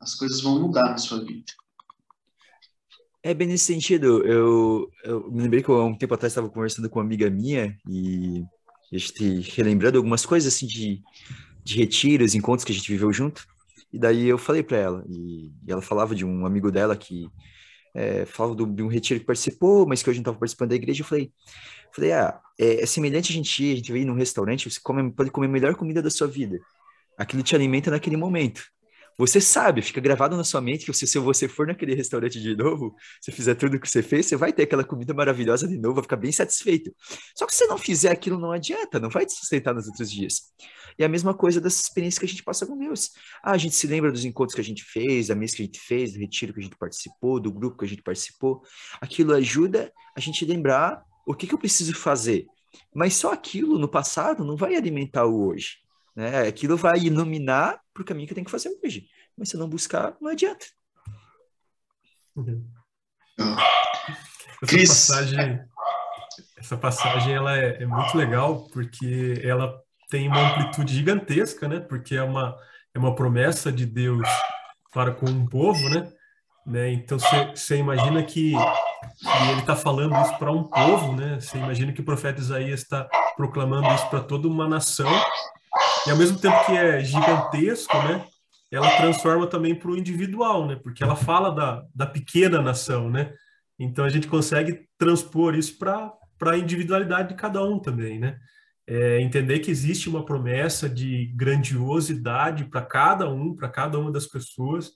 [0.00, 1.52] As coisas vão mudar na sua vida.
[3.22, 4.22] É bem nesse sentido.
[4.24, 7.76] Eu, eu me lembrei que há um tempo atrás estava conversando com uma amiga minha
[7.88, 8.44] e
[8.92, 11.02] a gente relembrando algumas coisas assim de,
[11.62, 13.46] de retiros, encontros que a gente viveu junto.
[13.92, 17.28] E daí eu falei para ela, e, e, ela falava de um amigo dela que
[17.94, 20.76] é, falava do, de um retiro que participou, mas que hoje não estava participando da
[20.76, 21.02] igreja.
[21.02, 21.32] Eu falei,
[21.94, 25.12] falei ah, é, é, semelhante a gente ir, a gente ir num restaurante, você come,
[25.12, 26.58] pode comer a melhor comida da sua vida.
[27.16, 28.73] Aquilo te alimenta naquele momento
[29.18, 32.56] você sabe, fica gravado na sua mente que se, se você for naquele restaurante de
[32.56, 35.78] novo, se fizer tudo o que você fez, você vai ter aquela comida maravilhosa de
[35.78, 36.94] novo, vai ficar bem satisfeito.
[37.36, 40.10] Só que se você não fizer aquilo, não adianta, não vai te sustentar nos outros
[40.10, 40.42] dias.
[40.98, 43.10] E a mesma coisa dessa experiência que a gente passa com Deus.
[43.42, 45.66] Ah, a gente se lembra dos encontros que a gente fez, da mesa que a
[45.66, 48.62] gente fez, do retiro que a gente participou, do grupo que a gente participou.
[49.00, 52.46] Aquilo ajuda a gente lembrar o que, que eu preciso fazer.
[52.94, 55.83] Mas só aquilo no passado não vai alimentar o hoje.
[56.14, 56.46] Né?
[56.46, 59.08] Aquilo vai iluminar para o caminho que eu tenho que fazer hoje.
[59.36, 60.64] Mas se eu não buscar, não adianta.
[62.36, 62.64] Uhum.
[64.62, 65.60] Essa passagem,
[66.56, 71.80] essa passagem ela é, é, muito legal porque ela tem uma amplitude gigantesca, né?
[71.80, 72.56] Porque é uma,
[72.94, 74.28] é uma promessa de Deus
[74.92, 76.12] para com um povo, né?
[76.64, 76.92] né?
[76.92, 81.40] Então você imagina que, que ele está falando isso para um povo, né?
[81.40, 83.04] Você imagina que o profeta Isaías está
[83.36, 85.10] proclamando isso para toda uma nação
[86.06, 88.24] e ao mesmo tempo que é gigantesco, né?
[88.70, 90.76] Ela transforma também para o individual, né?
[90.76, 93.32] Porque ela fala da, da pequena nação, né?
[93.78, 96.12] Então a gente consegue transpor isso para
[96.42, 98.38] a individualidade de cada um também, né?
[98.86, 104.26] É, entender que existe uma promessa de grandiosidade para cada um, para cada uma das
[104.26, 104.92] pessoas,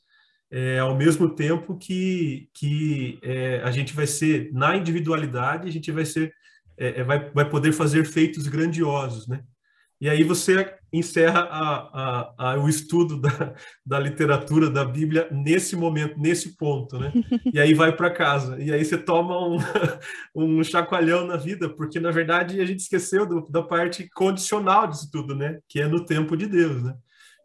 [0.51, 5.91] é, ao mesmo tempo que, que é, a gente vai ser, na individualidade, a gente
[5.93, 6.33] vai ser,
[6.77, 9.43] é, é, vai, vai poder fazer feitos grandiosos, né?
[10.01, 15.75] E aí você encerra a, a, a, o estudo da, da literatura da Bíblia nesse
[15.75, 17.13] momento, nesse ponto, né?
[17.53, 18.61] E aí vai para casa.
[18.63, 19.59] E aí você toma um,
[20.35, 25.11] um chacoalhão na vida, porque na verdade a gente esqueceu do, da parte condicional disso
[25.11, 25.59] tudo, né?
[25.69, 26.95] Que é no tempo de Deus, né?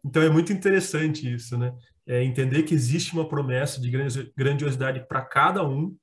[0.06, 1.74] Então é muito interessante isso, né?
[2.06, 3.90] É entender que existe uma promessa de
[4.36, 5.96] grandiosidade para cada um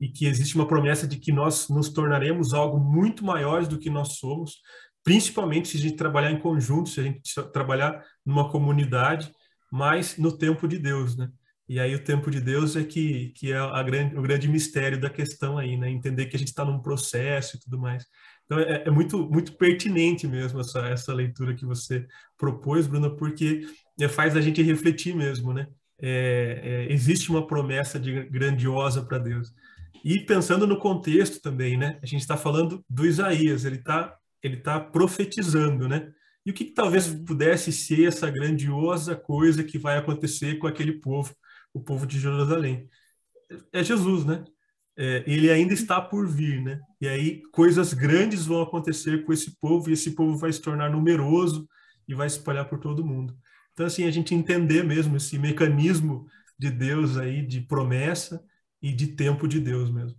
[0.00, 3.90] e que existe uma promessa de que nós nos tornaremos algo muito maiores do que
[3.90, 4.56] nós somos,
[5.02, 9.32] principalmente se a gente trabalhar em conjunto, se a gente trabalhar numa comunidade,
[9.70, 11.30] mas no tempo de Deus, né?
[11.68, 15.08] E aí o tempo de Deus é que, que é grande, o grande mistério da
[15.08, 15.88] questão aí, né?
[15.88, 18.04] Entender que a gente está num processo e tudo mais.
[18.44, 22.04] Então é, é, muito, muito pertinente mesmo essa, essa leitura que você
[22.36, 23.64] propôs, Bruna, porque
[24.00, 25.68] é, faz a gente refletir mesmo, né?
[26.02, 29.54] É, é, existe uma promessa de grandiosa para Deus.
[30.04, 32.00] E pensando no contexto também, né?
[32.02, 36.12] A gente está falando do Isaías, ele está ele está profetizando, né?
[36.44, 40.92] E o que, que, talvez pudesse ser essa grandiosa coisa que vai acontecer com aquele
[40.92, 41.34] povo,
[41.72, 42.88] o povo de Jerusalém?
[43.72, 44.44] É Jesus, né?
[44.96, 46.80] É, ele ainda está por vir, né?
[47.00, 50.90] E aí coisas grandes vão acontecer com esse povo e esse povo vai se tornar
[50.90, 51.68] numeroso
[52.08, 53.36] e vai se espalhar por todo mundo.
[53.72, 56.26] Então assim a gente entender mesmo esse mecanismo
[56.58, 58.44] de Deus aí de promessa
[58.82, 60.18] e de tempo de Deus mesmo.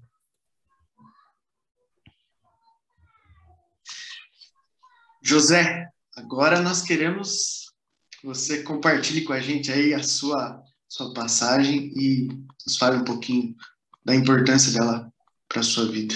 [5.21, 7.71] José, agora nós queremos
[8.19, 12.27] que você compartilhe com a gente aí a sua, sua passagem e
[12.65, 13.55] nos fale um pouquinho
[14.03, 15.11] da importância dela
[15.47, 16.15] para a sua vida.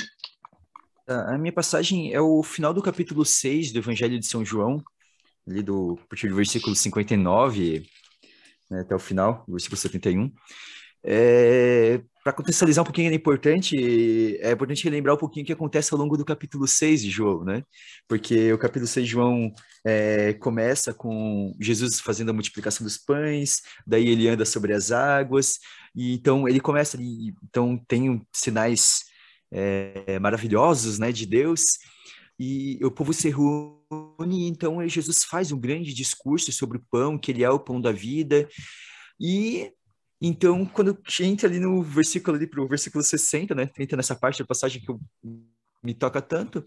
[1.08, 4.84] A minha passagem é o final do capítulo 6 do Evangelho de São João,
[5.48, 7.88] ali do, a partir do versículo 59
[8.70, 10.32] né, até o final, versículo 71.
[11.04, 15.93] É, para contextualizar um pouquinho é importante, é importante lembrar um pouquinho o que acontece
[15.93, 17.63] ao longo do capítulo 6 de João, né?
[18.07, 19.53] Porque o capítulo 6 de João
[19.85, 25.59] é, começa com Jesus fazendo a multiplicação dos pães, daí ele anda sobre as águas,
[25.95, 29.01] e então ele começa ali, então tem sinais
[29.51, 31.77] é, maravilhosos, né, de Deus,
[32.39, 37.31] e o povo se reúne, então Jesus faz um grande discurso sobre o pão, que
[37.31, 38.49] ele é o pão da vida,
[39.21, 39.71] e
[40.27, 44.45] então, quando entra ali no versículo ali pro versículo 60, né, entra nessa parte da
[44.45, 44.99] passagem que eu,
[45.83, 46.65] me toca tanto,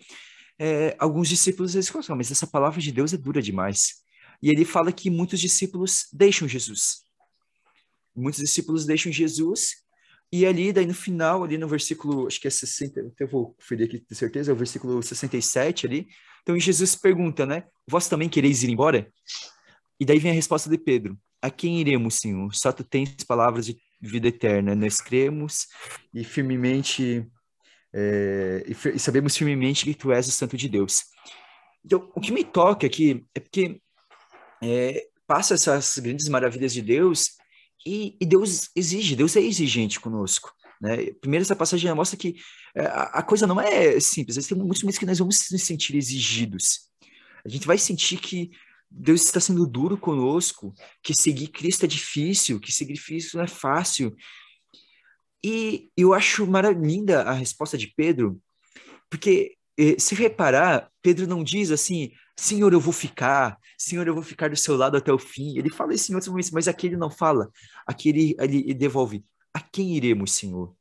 [0.57, 3.97] é, alguns discípulos eles falam, mas essa palavra de Deus é dura demais.
[4.41, 7.03] E ele fala que muitos discípulos deixam Jesus.
[8.15, 9.77] Muitos discípulos deixam Jesus
[10.31, 13.89] e ali, daí no final, ali no versículo, acho que é 60, eu vou conferir
[13.89, 16.07] aqui com certeza, é o versículo 67 ali.
[16.43, 17.65] Então Jesus pergunta, né?
[17.89, 19.11] Vós também quereis ir embora?
[19.99, 22.53] E daí vem a resposta de Pedro: A quem iremos, Senhor?
[22.55, 24.75] Só tu tens palavras de vida eterna.
[24.75, 25.67] Nós cremos
[26.13, 27.27] e firmemente
[27.93, 31.05] é, e, e, sabemos firmemente que tu és o Santo de Deus.
[31.85, 33.81] Então, o que me toca aqui é porque
[34.63, 37.31] é, passa essas grandes maravilhas de Deus
[37.87, 40.53] e, e, Deus exige, Deus é exigente conosco.
[40.81, 41.13] Né?
[41.21, 42.37] Primeiro, essa passagem mostra que
[42.75, 45.97] é, a, a coisa não é simples, tem muitos momentos que nós vamos nos sentir
[45.97, 46.89] exigidos.
[47.45, 48.51] A gente vai sentir que
[48.91, 53.49] Deus está sendo duro conosco, que seguir Cristo é difícil, que seguir Cristo não é
[53.49, 54.15] fácil.
[55.45, 58.41] E eu acho linda a resposta de Pedro,
[59.11, 64.23] porque eh, se reparar, Pedro não diz assim, Senhor, eu vou ficar, Senhor, eu vou
[64.23, 65.59] ficar do seu lado até o fim.
[65.59, 67.51] Ele fala isso em outros momentos, mas aqui ele não fala.
[67.87, 70.75] Aqui ele, devolve: A quem iremos, Senhor?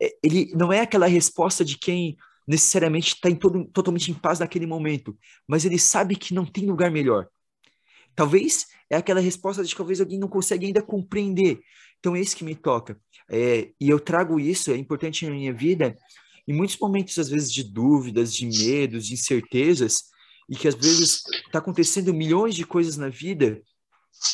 [0.00, 2.16] É, ele não é aquela resposta de quem
[2.50, 3.28] necessariamente está
[3.72, 7.28] totalmente em paz naquele momento, mas ele sabe que não tem lugar melhor.
[8.16, 11.60] Talvez é aquela resposta de que talvez alguém não consegue ainda compreender.
[12.00, 13.00] Então é isso que me toca.
[13.30, 15.96] É, e eu trago isso, é importante na minha vida,
[16.48, 20.06] em muitos momentos, às vezes, de dúvidas, de medos, de incertezas,
[20.48, 23.62] e que às vezes está acontecendo milhões de coisas na vida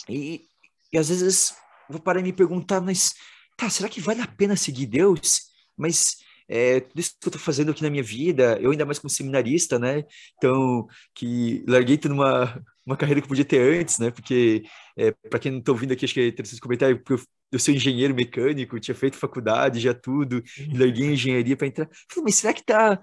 [0.09, 0.47] e,
[0.91, 1.55] e às vezes
[1.91, 3.13] vou parar e me perguntar, mas
[3.59, 5.43] tá, será que vale a pena seguir Deus?
[5.77, 6.17] Mas
[6.49, 9.11] é, tudo isso que eu estou fazendo aqui na minha vida, eu ainda mais como
[9.11, 10.05] seminarista, né?
[10.37, 14.11] Então, que larguei tudo uma, uma carreira que podia ter antes, né?
[14.11, 14.65] Porque,
[14.97, 17.21] é, para quem não está ouvindo aqui, acho que é interessante comentar, porque eu,
[17.53, 20.43] eu sou engenheiro mecânico, tinha feito faculdade, já tudo,
[20.75, 21.89] larguei a engenharia para entrar.
[22.11, 23.01] Falei, mas será que tá.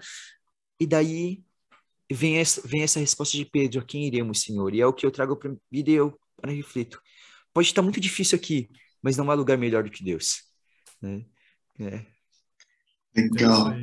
[0.79, 1.43] E daí
[2.12, 4.73] vem essa, vem essa resposta de Pedro, a quem iremos, Senhor?
[4.73, 7.01] E é o que eu trago para vida e eu para reflito.
[7.53, 8.69] Pode estar muito difícil aqui,
[9.01, 10.43] mas não há lugar melhor do que Deus.
[11.01, 11.25] Né?
[11.79, 12.12] É.
[13.15, 13.76] Legal.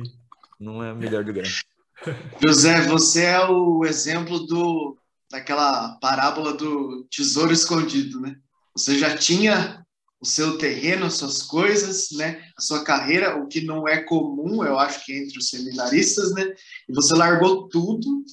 [0.59, 1.45] Não é o melhor lugar.
[2.41, 4.97] José, você é o exemplo do
[5.31, 8.35] daquela parábola do tesouro escondido, né?
[8.75, 9.85] Você já tinha
[10.19, 12.43] o seu terreno, as suas coisas, né?
[12.57, 16.53] A sua carreira, o que não é comum, eu acho que entre os seminaristas, né?
[16.87, 18.23] E você largou tudo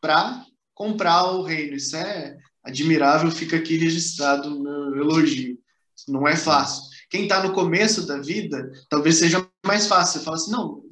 [0.00, 0.44] para
[0.74, 1.76] comprar o reino.
[1.76, 5.58] Isso é admirável, fica aqui registrado o meu elogio.
[6.06, 6.82] Não é fácil.
[7.08, 10.18] Quem está no começo da vida, talvez seja mais fácil.
[10.18, 10.82] Você fala assim, não,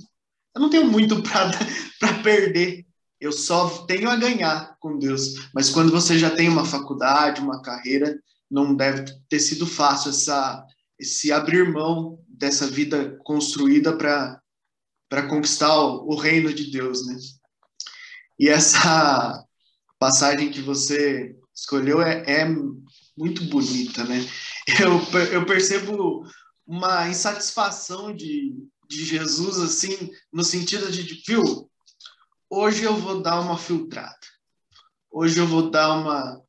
[0.54, 1.20] eu não tenho muito
[1.98, 2.86] para perder.
[3.18, 5.48] Eu só tenho a ganhar com Deus.
[5.54, 8.14] Mas quando você já tem uma faculdade, uma carreira,
[8.50, 10.64] não deve ter sido fácil essa,
[11.00, 17.16] esse abrir mão dessa vida construída para conquistar o, o, reino de Deus, né?
[18.38, 19.42] E essa
[19.98, 22.46] passagem que você escolheu é, é
[23.16, 24.20] muito bonita, né?
[24.78, 25.00] Eu,
[25.32, 26.26] eu percebo
[26.66, 28.54] uma insatisfação de,
[28.88, 31.70] de Jesus, assim, no sentido de, viu,
[32.50, 34.18] hoje eu vou dar uma filtrada,
[35.10, 36.42] hoje eu vou dar uma,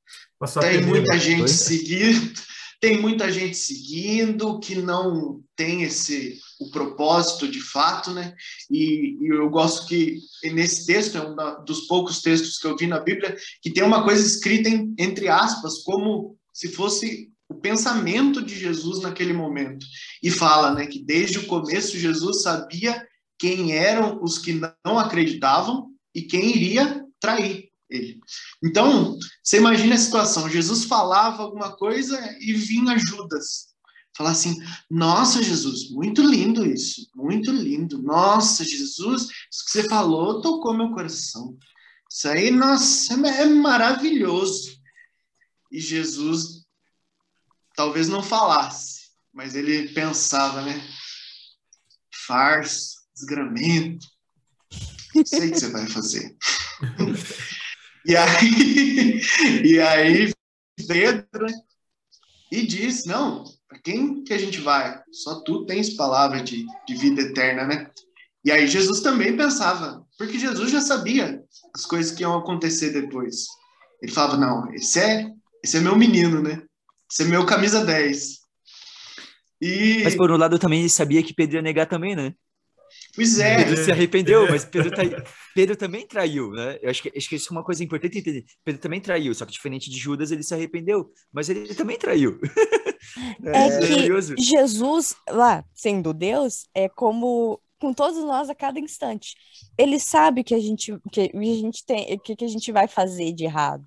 [0.60, 2.34] tem muita gente seguindo,
[2.80, 8.36] tem muita gente seguindo que não tem esse o propósito de fato, né?
[8.69, 12.75] E, e eu gosto que nesse texto é um da, dos poucos textos que eu
[12.75, 17.55] vi na Bíblia que tem uma coisa escrita em, entre aspas como se fosse o
[17.55, 19.86] pensamento de Jesus naquele momento
[20.21, 23.06] e fala, né, que desde o começo Jesus sabia
[23.39, 28.19] quem eram os que não acreditavam e quem iria trair ele.
[28.63, 33.67] Então, você imagina a situação: Jesus falava alguma coisa e vinha Judas.
[34.17, 34.58] Falar assim:
[34.89, 38.02] Nossa, Jesus, muito lindo isso, muito lindo.
[38.02, 41.56] Nossa, Jesus, isso que você falou tocou meu coração.
[42.10, 44.75] Isso aí, nossa, é maravilhoso.
[45.71, 46.56] E Jesus
[47.78, 50.84] talvez não falasse, mas ele pensava, né?
[52.25, 54.06] Farsa, desgramento.
[55.23, 56.36] Sei que você vai fazer.
[58.06, 59.21] E aí,
[59.63, 60.34] e aí
[60.88, 61.46] Pedro
[62.52, 65.02] e disse, não, Para quem que a gente vai?
[65.12, 67.92] Só tu tens palavra de, de vida eterna, né?
[68.46, 71.44] E aí Jesus também pensava, porque Jesus já sabia
[71.75, 73.46] as coisas que iam acontecer depois.
[74.02, 75.30] Ele falava, não, esse é,
[75.63, 76.63] esse é meu menino, né?
[77.19, 78.37] É meu camisa 10.
[79.62, 80.01] E...
[80.03, 82.33] Mas por um lado também ele sabia que Pedro ia negar também, né?
[83.15, 83.58] Pois é.
[83.58, 85.03] Pedro se arrependeu, mas Pedro, tra...
[85.55, 86.77] Pedro também traiu, né?
[86.81, 88.45] Eu acho que, acho que isso é uma coisa importante entender.
[88.63, 92.39] Pedro também traiu, só que diferente de Judas, ele se arrependeu, mas ele também traiu.
[93.43, 99.35] é, é que Jesus, lá, sendo Deus, é como com todos nós a cada instante.
[99.77, 103.33] Ele sabe que a gente que a gente tem que, que a gente vai fazer
[103.33, 103.85] de errado.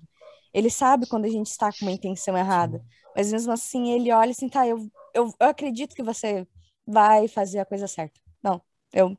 [0.53, 2.81] Ele sabe quando a gente está com uma intenção errada.
[3.15, 4.77] Mas mesmo assim ele olha assim, tá, eu,
[5.13, 6.47] eu, eu acredito que você
[6.85, 8.19] vai fazer a coisa certa.
[8.43, 8.61] Não,
[8.93, 9.17] eu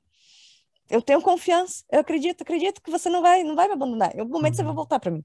[0.90, 4.14] eu tenho confiança, eu acredito, acredito que você não vai não vai me abandonar.
[4.14, 4.76] Em algum momento você vai uhum.
[4.76, 5.24] voltar para mim.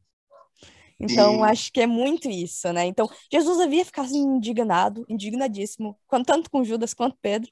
[1.00, 1.50] Então, e...
[1.50, 2.86] acho que é muito isso, né?
[2.86, 7.52] Então, Jesus havia ficado assim, indignado, indignadíssimo, tanto com Judas quanto Pedro.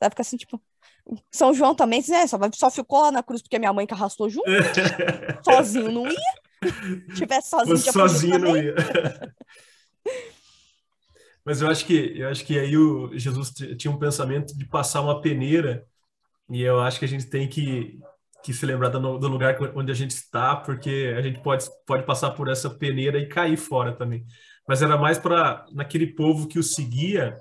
[0.00, 0.60] Vai ficar assim, tipo,
[1.30, 2.26] são João também, né?
[2.26, 4.48] Só, só ficou lá na cruz porque minha mãe que arrastou junto.
[5.44, 7.14] sozinho não ia.
[7.14, 8.74] Tivesse sozinho, sozinho não ia.
[11.46, 15.00] Mas eu acho que eu acho que aí o Jesus tinha um pensamento de passar
[15.00, 15.86] uma peneira
[16.50, 18.00] e eu acho que a gente tem que,
[18.44, 22.04] que se lembrar do, do lugar onde a gente está, porque a gente pode, pode
[22.04, 24.26] passar por essa peneira e cair fora também.
[24.68, 27.38] Mas era mais para naquele povo que o seguia,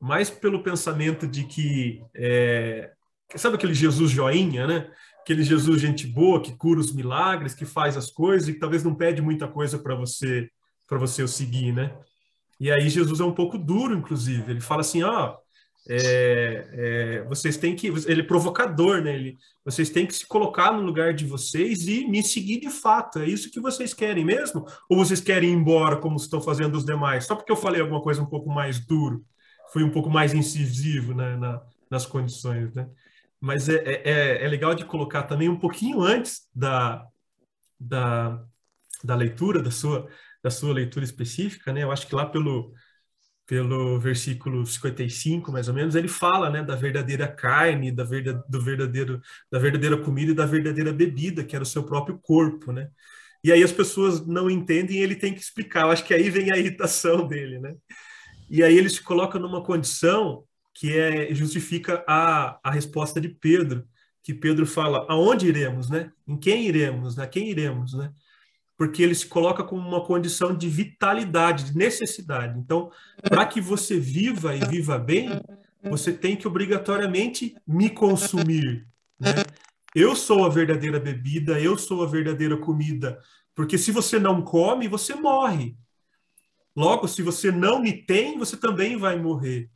[0.00, 2.92] mais pelo pensamento de que é,
[3.36, 4.90] sabe aquele Jesus joinha, né?
[5.20, 8.82] Aquele Jesus gente boa que cura os milagres, que faz as coisas e que talvez
[8.82, 10.48] não pede muita coisa para você
[10.86, 11.94] para você o seguir, né?
[12.58, 14.50] E aí Jesus é um pouco duro, inclusive.
[14.50, 15.44] Ele fala assim, ó, oh,
[15.88, 19.14] é, é, vocês têm que, ele é provocador, né?
[19.14, 23.18] Ele, vocês têm que se colocar no lugar de vocês e me seguir de fato.
[23.18, 24.66] É isso que vocês querem mesmo?
[24.88, 27.26] Ou vocês querem ir embora como estão fazendo os demais?
[27.26, 29.24] Só porque eu falei alguma coisa um pouco mais duro,
[29.72, 32.88] fui um pouco mais incisivo né, na, nas condições, né?
[33.44, 37.06] mas é, é, é, é, legal de colocar também um pouquinho antes da,
[37.78, 38.42] da,
[39.02, 40.08] da leitura, da sua,
[40.44, 41.82] da sua leitura específica, né?
[41.82, 42.74] Eu acho que lá pelo,
[43.46, 48.60] pelo versículo 55, mais ou menos, ele fala, né, da verdadeira carne, da, verdade, do
[48.60, 52.90] verdadeiro, da verdadeira comida e da verdadeira bebida, que era o seu próprio corpo, né?
[53.42, 55.82] E aí as pessoas não entendem e ele tem que explicar.
[55.82, 57.74] Eu acho que aí vem a irritação dele, né?
[58.50, 63.86] E aí ele se coloca numa condição que é, justifica a, a resposta de Pedro,
[64.22, 66.12] que Pedro fala, aonde iremos, né?
[66.28, 67.26] Em quem iremos, né?
[67.26, 68.12] Quem iremos, né?
[68.76, 72.58] Porque ele se coloca como uma condição de vitalidade, de necessidade.
[72.58, 72.90] Então,
[73.22, 75.30] para que você viva e viva bem,
[75.82, 78.86] você tem que obrigatoriamente me consumir,
[79.18, 79.34] né?
[79.94, 83.20] Eu sou a verdadeira bebida, eu sou a verdadeira comida,
[83.54, 85.76] porque se você não come, você morre.
[86.74, 89.70] Logo, se você não me tem, você também vai morrer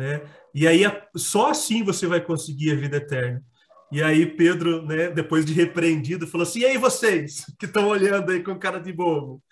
[0.00, 0.22] né?
[0.54, 0.80] E aí
[1.14, 3.44] só assim você vai conseguir a vida eterna.
[3.92, 8.30] E aí Pedro, né, depois de repreendido, falou assim: "E aí vocês que estão olhando
[8.30, 9.42] aí com cara de bobo,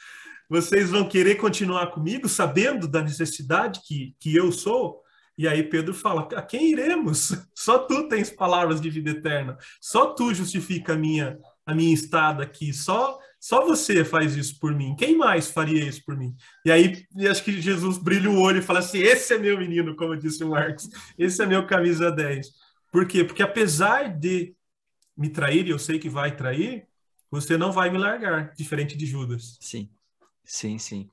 [0.49, 5.03] vocês vão querer continuar comigo sabendo da necessidade que que eu sou?"
[5.37, 7.33] E aí Pedro fala: "A quem iremos?
[7.55, 9.57] Só tu tens palavras de vida eterna.
[9.81, 12.73] Só tu justifica a minha a minha estada aqui.
[12.73, 14.97] Só só você faz isso por mim.
[14.97, 16.35] Quem mais faria isso por mim?
[16.65, 19.95] E aí, acho que Jesus brilha o olho e fala assim: esse é meu menino,
[19.95, 20.89] como disse o Marcos.
[21.17, 22.49] Esse é meu camisa 10.
[22.91, 23.25] Por quê?
[23.25, 24.55] Porque apesar de
[25.17, 26.87] me trair, e eu sei que vai trair,
[27.31, 29.59] você não vai me largar, diferente de Judas.
[29.61, 29.91] Sim,
[30.45, 31.11] sim, sim.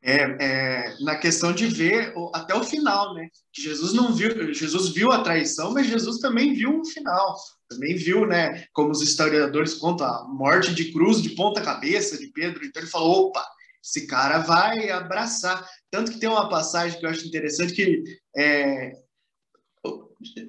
[0.00, 3.28] É, é, na questão de ver até o final, né?
[3.52, 7.36] Jesus não viu, Jesus viu a traição, mas Jesus também viu o final
[7.68, 12.28] também viu, né, como os historiadores contam, a morte de cruz de ponta cabeça de
[12.28, 13.46] Pedro, então ele falou, opa,
[13.84, 15.66] esse cara vai abraçar.
[15.90, 18.02] Tanto que tem uma passagem que eu acho interessante que
[18.36, 18.92] é, é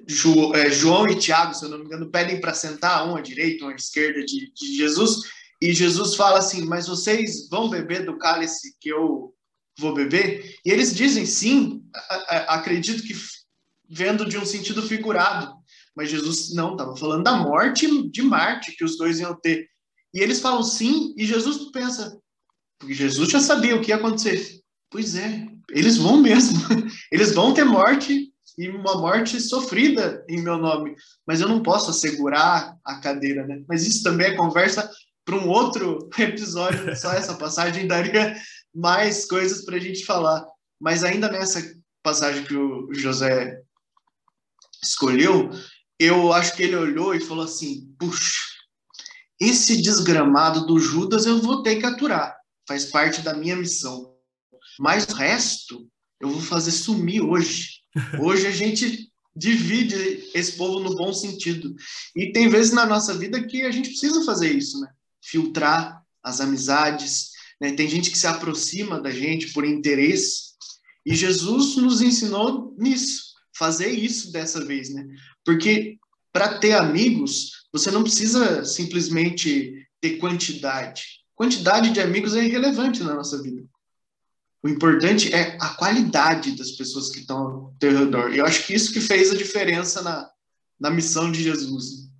[0.06, 3.68] João e Tiago, se eu não me engano, pedem para sentar um à direita, um
[3.68, 5.20] à esquerda de, de Jesus,
[5.62, 9.34] e Jesus fala assim, mas vocês vão beber do cálice que eu
[9.78, 10.56] vou beber?
[10.64, 11.84] E eles dizem sim,
[12.48, 13.14] acredito que
[13.88, 15.54] vendo de um sentido figurado,
[15.94, 19.68] mas Jesus não, estava falando da morte de Marte que os dois iam ter.
[20.14, 22.18] E eles falam sim, e Jesus pensa,
[22.78, 24.60] porque Jesus já sabia o que ia acontecer.
[24.90, 26.58] Pois é, eles vão mesmo.
[27.12, 28.29] Eles vão ter morte
[28.60, 30.94] e uma morte sofrida em meu nome,
[31.26, 33.64] mas eu não posso assegurar a cadeira, né?
[33.66, 34.90] Mas isso também é conversa
[35.24, 38.36] para um outro episódio, só essa passagem daria
[38.74, 40.44] mais coisas para a gente falar.
[40.78, 43.62] Mas ainda nessa passagem que o José
[44.84, 45.48] escolheu,
[45.98, 48.42] eu acho que ele olhou e falou assim: puxa,
[49.40, 52.36] esse desgramado do Judas eu vou ter que aturar,
[52.68, 54.14] faz parte da minha missão.
[54.78, 55.88] Mas o resto,
[56.20, 57.79] eu vou fazer sumir hoje.
[58.20, 61.74] Hoje a gente divide esse povo no bom sentido.
[62.14, 64.88] E tem vezes na nossa vida que a gente precisa fazer isso, né?
[65.22, 67.30] Filtrar as amizades,
[67.60, 67.72] né?
[67.72, 70.50] Tem gente que se aproxima da gente por interesse,
[71.04, 75.06] e Jesus nos ensinou nisso, fazer isso dessa vez, né?
[75.44, 75.98] Porque
[76.32, 81.20] para ter amigos, você não precisa simplesmente ter quantidade.
[81.34, 83.64] Quantidade de amigos é irrelevante na nossa vida.
[84.62, 88.32] O importante é a qualidade das pessoas que estão ao teu redor.
[88.32, 90.30] E eu acho que isso que fez a diferença na,
[90.78, 92.10] na missão de Jesus.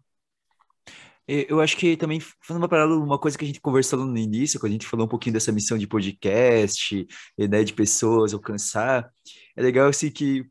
[1.29, 4.59] Eu acho que também, falando uma parada, uma coisa que a gente conversou no início,
[4.59, 7.07] quando a gente falou um pouquinho dessa missão de podcast,
[7.39, 9.09] né, de pessoas alcançar,
[9.57, 10.45] é legal assim que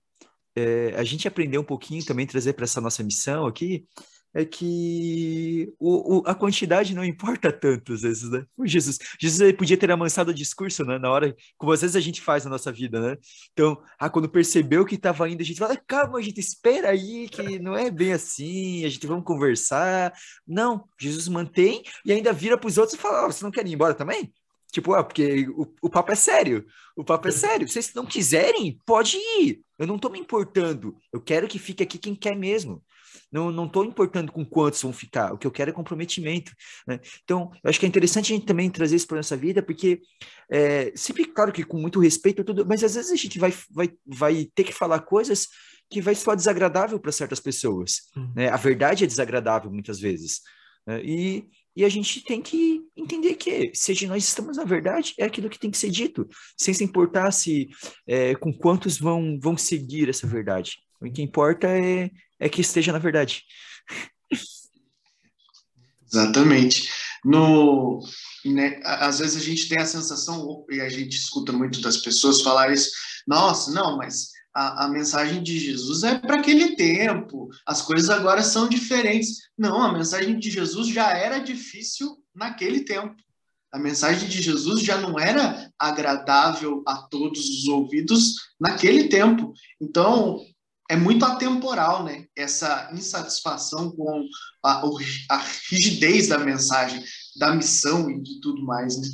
[0.56, 3.86] é, a gente aprendeu um pouquinho também, trazer para essa nossa missão aqui,
[4.34, 8.46] é que o, o, a quantidade não importa tanto às vezes, né?
[8.56, 11.00] O Jesus, Jesus ele podia ter amansado o discurso, né?
[11.00, 13.18] Na hora, como às vezes a gente faz na nossa vida, né?
[13.54, 17.28] Então, ah, quando percebeu que estava indo, a gente fala, calma, a gente espera aí,
[17.30, 20.14] que não é bem assim, a gente vamos conversar.
[20.48, 23.66] Não, Jesus mantém e ainda vira para os outros e fala, oh, você não quer
[23.66, 24.32] ir embora também?
[24.72, 26.66] Tipo, ah, porque o, o papo é sério.
[26.96, 27.68] O papo é sério.
[27.68, 29.62] Se vocês não quiserem, pode ir.
[29.78, 30.96] Eu não tô me importando.
[31.12, 32.84] Eu quero que fique aqui quem quer mesmo.
[33.32, 35.34] Não, não tô importando com quantos vão ficar.
[35.34, 36.52] O que eu quero é comprometimento.
[36.88, 37.00] Né?
[37.24, 40.02] Então, eu acho que é interessante a gente também trazer isso para nossa vida, porque
[40.52, 43.92] é, sempre, claro que com muito respeito, tudo, mas às vezes a gente vai, vai,
[44.06, 45.48] vai ter que falar coisas
[45.90, 48.02] que vai soar desagradável para certas pessoas.
[48.16, 48.32] Uhum.
[48.36, 48.50] Né?
[48.50, 50.42] A verdade é desagradável muitas vezes.
[50.86, 51.02] Né?
[51.04, 51.46] E,
[51.76, 55.60] e a gente tem que entender que, seja nós estamos na verdade, é aquilo que
[55.60, 57.70] tem que ser dito, sem se importar se
[58.08, 60.78] é, com quantos vão, vão seguir essa verdade.
[61.02, 63.44] O que importa é, é que esteja na verdade.
[66.12, 66.90] Exatamente.
[67.24, 68.00] No,
[68.46, 72.42] né, às vezes a gente tem a sensação, e a gente escuta muito das pessoas
[72.42, 72.90] falar isso,
[73.28, 78.42] nossa, não, mas a, a mensagem de Jesus é para aquele tempo, as coisas agora
[78.42, 79.38] são diferentes.
[79.58, 83.16] Não, a mensagem de Jesus já era difícil naquele tempo.
[83.72, 89.54] A mensagem de Jesus já não era agradável a todos os ouvidos naquele tempo.
[89.80, 90.40] Então,
[90.90, 92.26] é muito atemporal, né?
[92.36, 94.28] Essa insatisfação com
[94.66, 94.82] a,
[95.30, 97.04] a, rigidez da mensagem,
[97.38, 99.08] da missão e de tudo mais, né?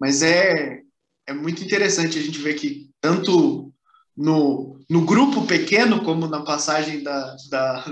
[0.00, 0.80] Mas é,
[1.26, 3.74] é muito interessante a gente ver que tanto
[4.16, 7.84] no, no grupo pequeno, como na passagem da, da,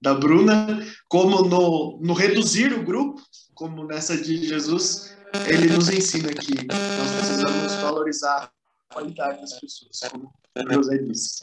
[0.00, 3.20] da Bruna, como no, no reduzir o grupo,
[3.54, 5.14] como nessa de Jesus,
[5.46, 8.50] ele nos ensina que nós precisamos valorizar
[8.88, 10.32] a qualidade das pessoas, como
[10.72, 11.40] José disse.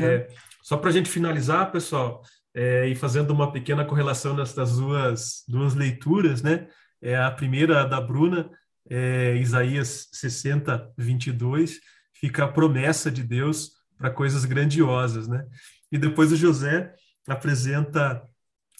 [0.00, 0.28] É,
[0.62, 2.22] só para a gente finalizar, pessoal,
[2.54, 6.68] é, e fazendo uma pequena correlação nessas duas, duas leituras, né?
[7.02, 8.48] É a primeira da Bruna,
[8.88, 11.80] é, Isaías 60, 22,
[12.12, 15.44] fica a promessa de Deus para coisas grandiosas, né?
[15.90, 16.94] E depois o José
[17.26, 18.22] apresenta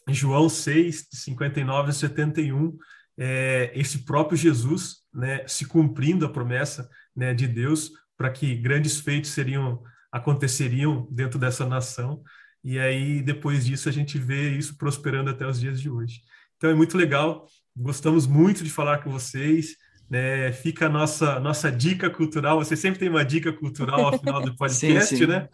[0.08, 2.78] João 6, 59 a 71,
[3.18, 9.00] é, esse próprio Jesus, né, se cumprindo a promessa né, de Deus para que grandes
[9.00, 12.22] feitos seriam aconteceriam dentro dessa nação.
[12.64, 16.20] E aí, depois disso, a gente vê isso prosperando até os dias de hoje.
[16.56, 17.46] Então, é muito legal.
[17.76, 19.76] Gostamos muito de falar com vocês.
[20.10, 20.52] Né?
[20.52, 22.58] Fica a nossa, nossa dica cultural.
[22.58, 25.26] Você sempre tem uma dica cultural ao final do podcast, sim, sim.
[25.26, 25.48] né?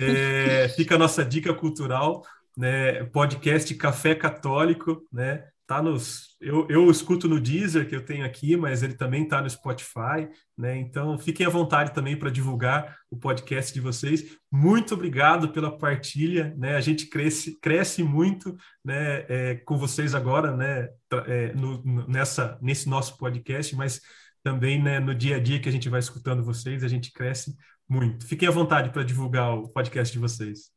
[0.00, 2.22] é, fica a nossa dica cultural,
[2.56, 3.04] né?
[3.04, 5.44] Podcast Café Católico, né?
[5.66, 6.36] Tá nos.
[6.40, 10.28] Eu, eu escuto no Deezer, que eu tenho aqui, mas ele também está no Spotify,
[10.56, 10.76] né?
[10.76, 14.36] Então fiquem à vontade também para divulgar o podcast de vocês.
[14.50, 16.76] Muito obrigado pela partilha, né?
[16.76, 20.88] A gente cresce, cresce muito né, é, com vocês agora, né?
[21.26, 24.00] É, no, nessa, nesse nosso podcast, mas
[24.42, 27.56] também né, no dia a dia que a gente vai escutando vocês, a gente cresce
[27.88, 28.24] muito.
[28.26, 30.75] Fiquem à vontade para divulgar o podcast de vocês.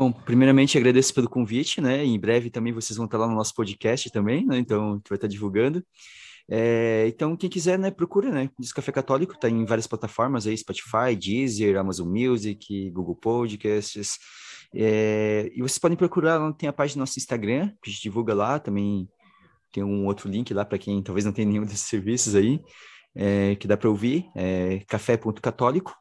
[0.00, 2.02] Bom, primeiramente agradeço pelo convite, né?
[2.02, 4.56] Em breve também vocês vão estar lá no nosso podcast também, né?
[4.56, 5.84] Então a gente vai estar divulgando.
[6.50, 8.48] É, então, quem quiser, né, procura, né?
[8.58, 14.16] Diz Café Católico, tá em várias plataformas aí, Spotify, Deezer, Amazon Music, Google Podcasts.
[14.74, 18.32] É, e vocês podem procurar, tem a página do nosso Instagram, que a gente divulga
[18.32, 19.06] lá, também
[19.70, 22.58] tem um outro link lá para quem talvez não tenha nenhum desses serviços aí,
[23.14, 25.94] é, que dá para ouvir, é café.católico.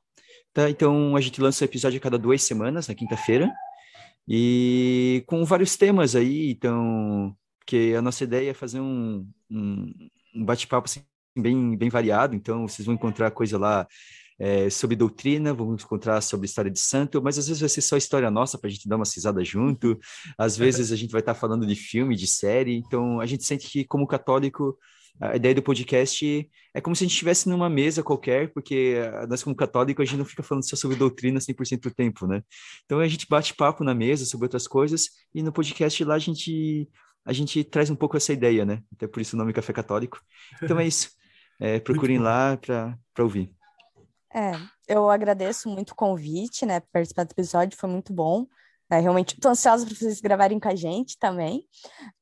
[0.54, 0.70] Tá?
[0.70, 3.52] Então, a gente lança o episódio a cada duas semanas, na quinta-feira.
[4.28, 9.94] E com vários temas aí, então, que a nossa ideia é fazer um, um,
[10.36, 11.02] um bate-papo assim,
[11.38, 13.88] bem, bem variado, então vocês vão encontrar coisa lá
[14.40, 17.98] é, sobre doutrina, vamos encontrar sobre história de santo, mas às vezes vai ser só
[17.98, 20.00] história nossa para a gente dar uma cisada junto,
[20.38, 23.44] às vezes a gente vai estar tá falando de filme, de série, então a gente
[23.44, 24.78] sente que como católico
[25.20, 28.96] a ideia do podcast é como se a gente estivesse numa mesa qualquer, porque
[29.28, 32.42] nós, como católicos, a gente não fica falando só sobre doutrina 100% do tempo, né?
[32.86, 36.20] Então a gente bate papo na mesa sobre outras coisas, e no podcast lá a
[36.20, 36.90] gente,
[37.26, 38.82] a gente traz um pouco essa ideia, né?
[38.94, 40.22] Até por isso o nome Café Católico.
[40.64, 41.10] Então é isso.
[41.60, 43.52] É, procurem lá para ouvir.
[44.34, 44.52] É,
[44.88, 46.80] eu agradeço muito o convite, né?
[46.94, 48.46] Participar do episódio foi muito bom.
[48.90, 49.00] Né?
[49.00, 51.64] Realmente estou ansiosa para vocês gravarem com a gente também.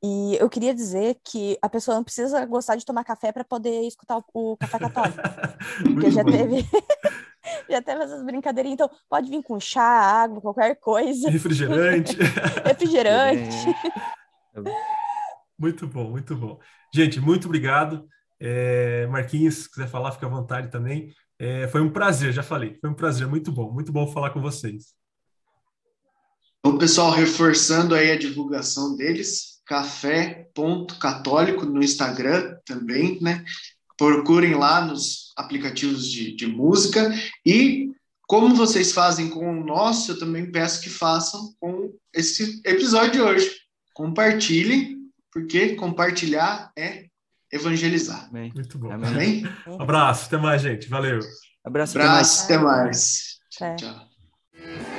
[0.04, 3.88] E eu queria dizer que a pessoa não precisa gostar de tomar café para poder
[3.88, 5.18] escutar o, o café católico.
[5.94, 6.66] porque já teve.
[7.70, 8.74] já teve essas brincadeirinhas.
[8.76, 11.30] Então, pode vir com chá, água, qualquer coisa.
[11.32, 12.18] Refrigerante.
[12.66, 13.68] Refrigerante.
[15.58, 16.60] muito bom, muito bom.
[16.94, 18.08] Gente, muito obrigado.
[18.40, 21.14] É, Marquinhos, se quiser falar, fica à vontade também.
[21.40, 22.78] É, foi um prazer, já falei.
[22.82, 23.72] Foi um prazer, muito bom.
[23.72, 24.98] Muito bom falar com vocês.
[26.70, 33.44] O pessoal reforçando aí a divulgação deles, café.católico no Instagram também, né?
[33.98, 37.12] Procurem lá nos aplicativos de, de música
[37.46, 37.92] e
[38.28, 43.22] como vocês fazem com o nosso, eu também peço que façam com esse episódio de
[43.22, 43.52] hoje.
[43.94, 44.98] Compartilhem,
[45.32, 47.06] porque compartilhar é
[47.52, 48.28] evangelizar.
[48.30, 48.52] Amém.
[48.54, 48.92] Muito bom.
[48.92, 49.10] Amém.
[49.10, 49.44] Amém?
[49.80, 50.90] Abraço, até mais, gente.
[50.90, 51.20] Valeu.
[51.64, 53.40] Abraço, Abraço até mais.
[53.56, 53.78] Até mais.
[53.78, 54.97] Tchau.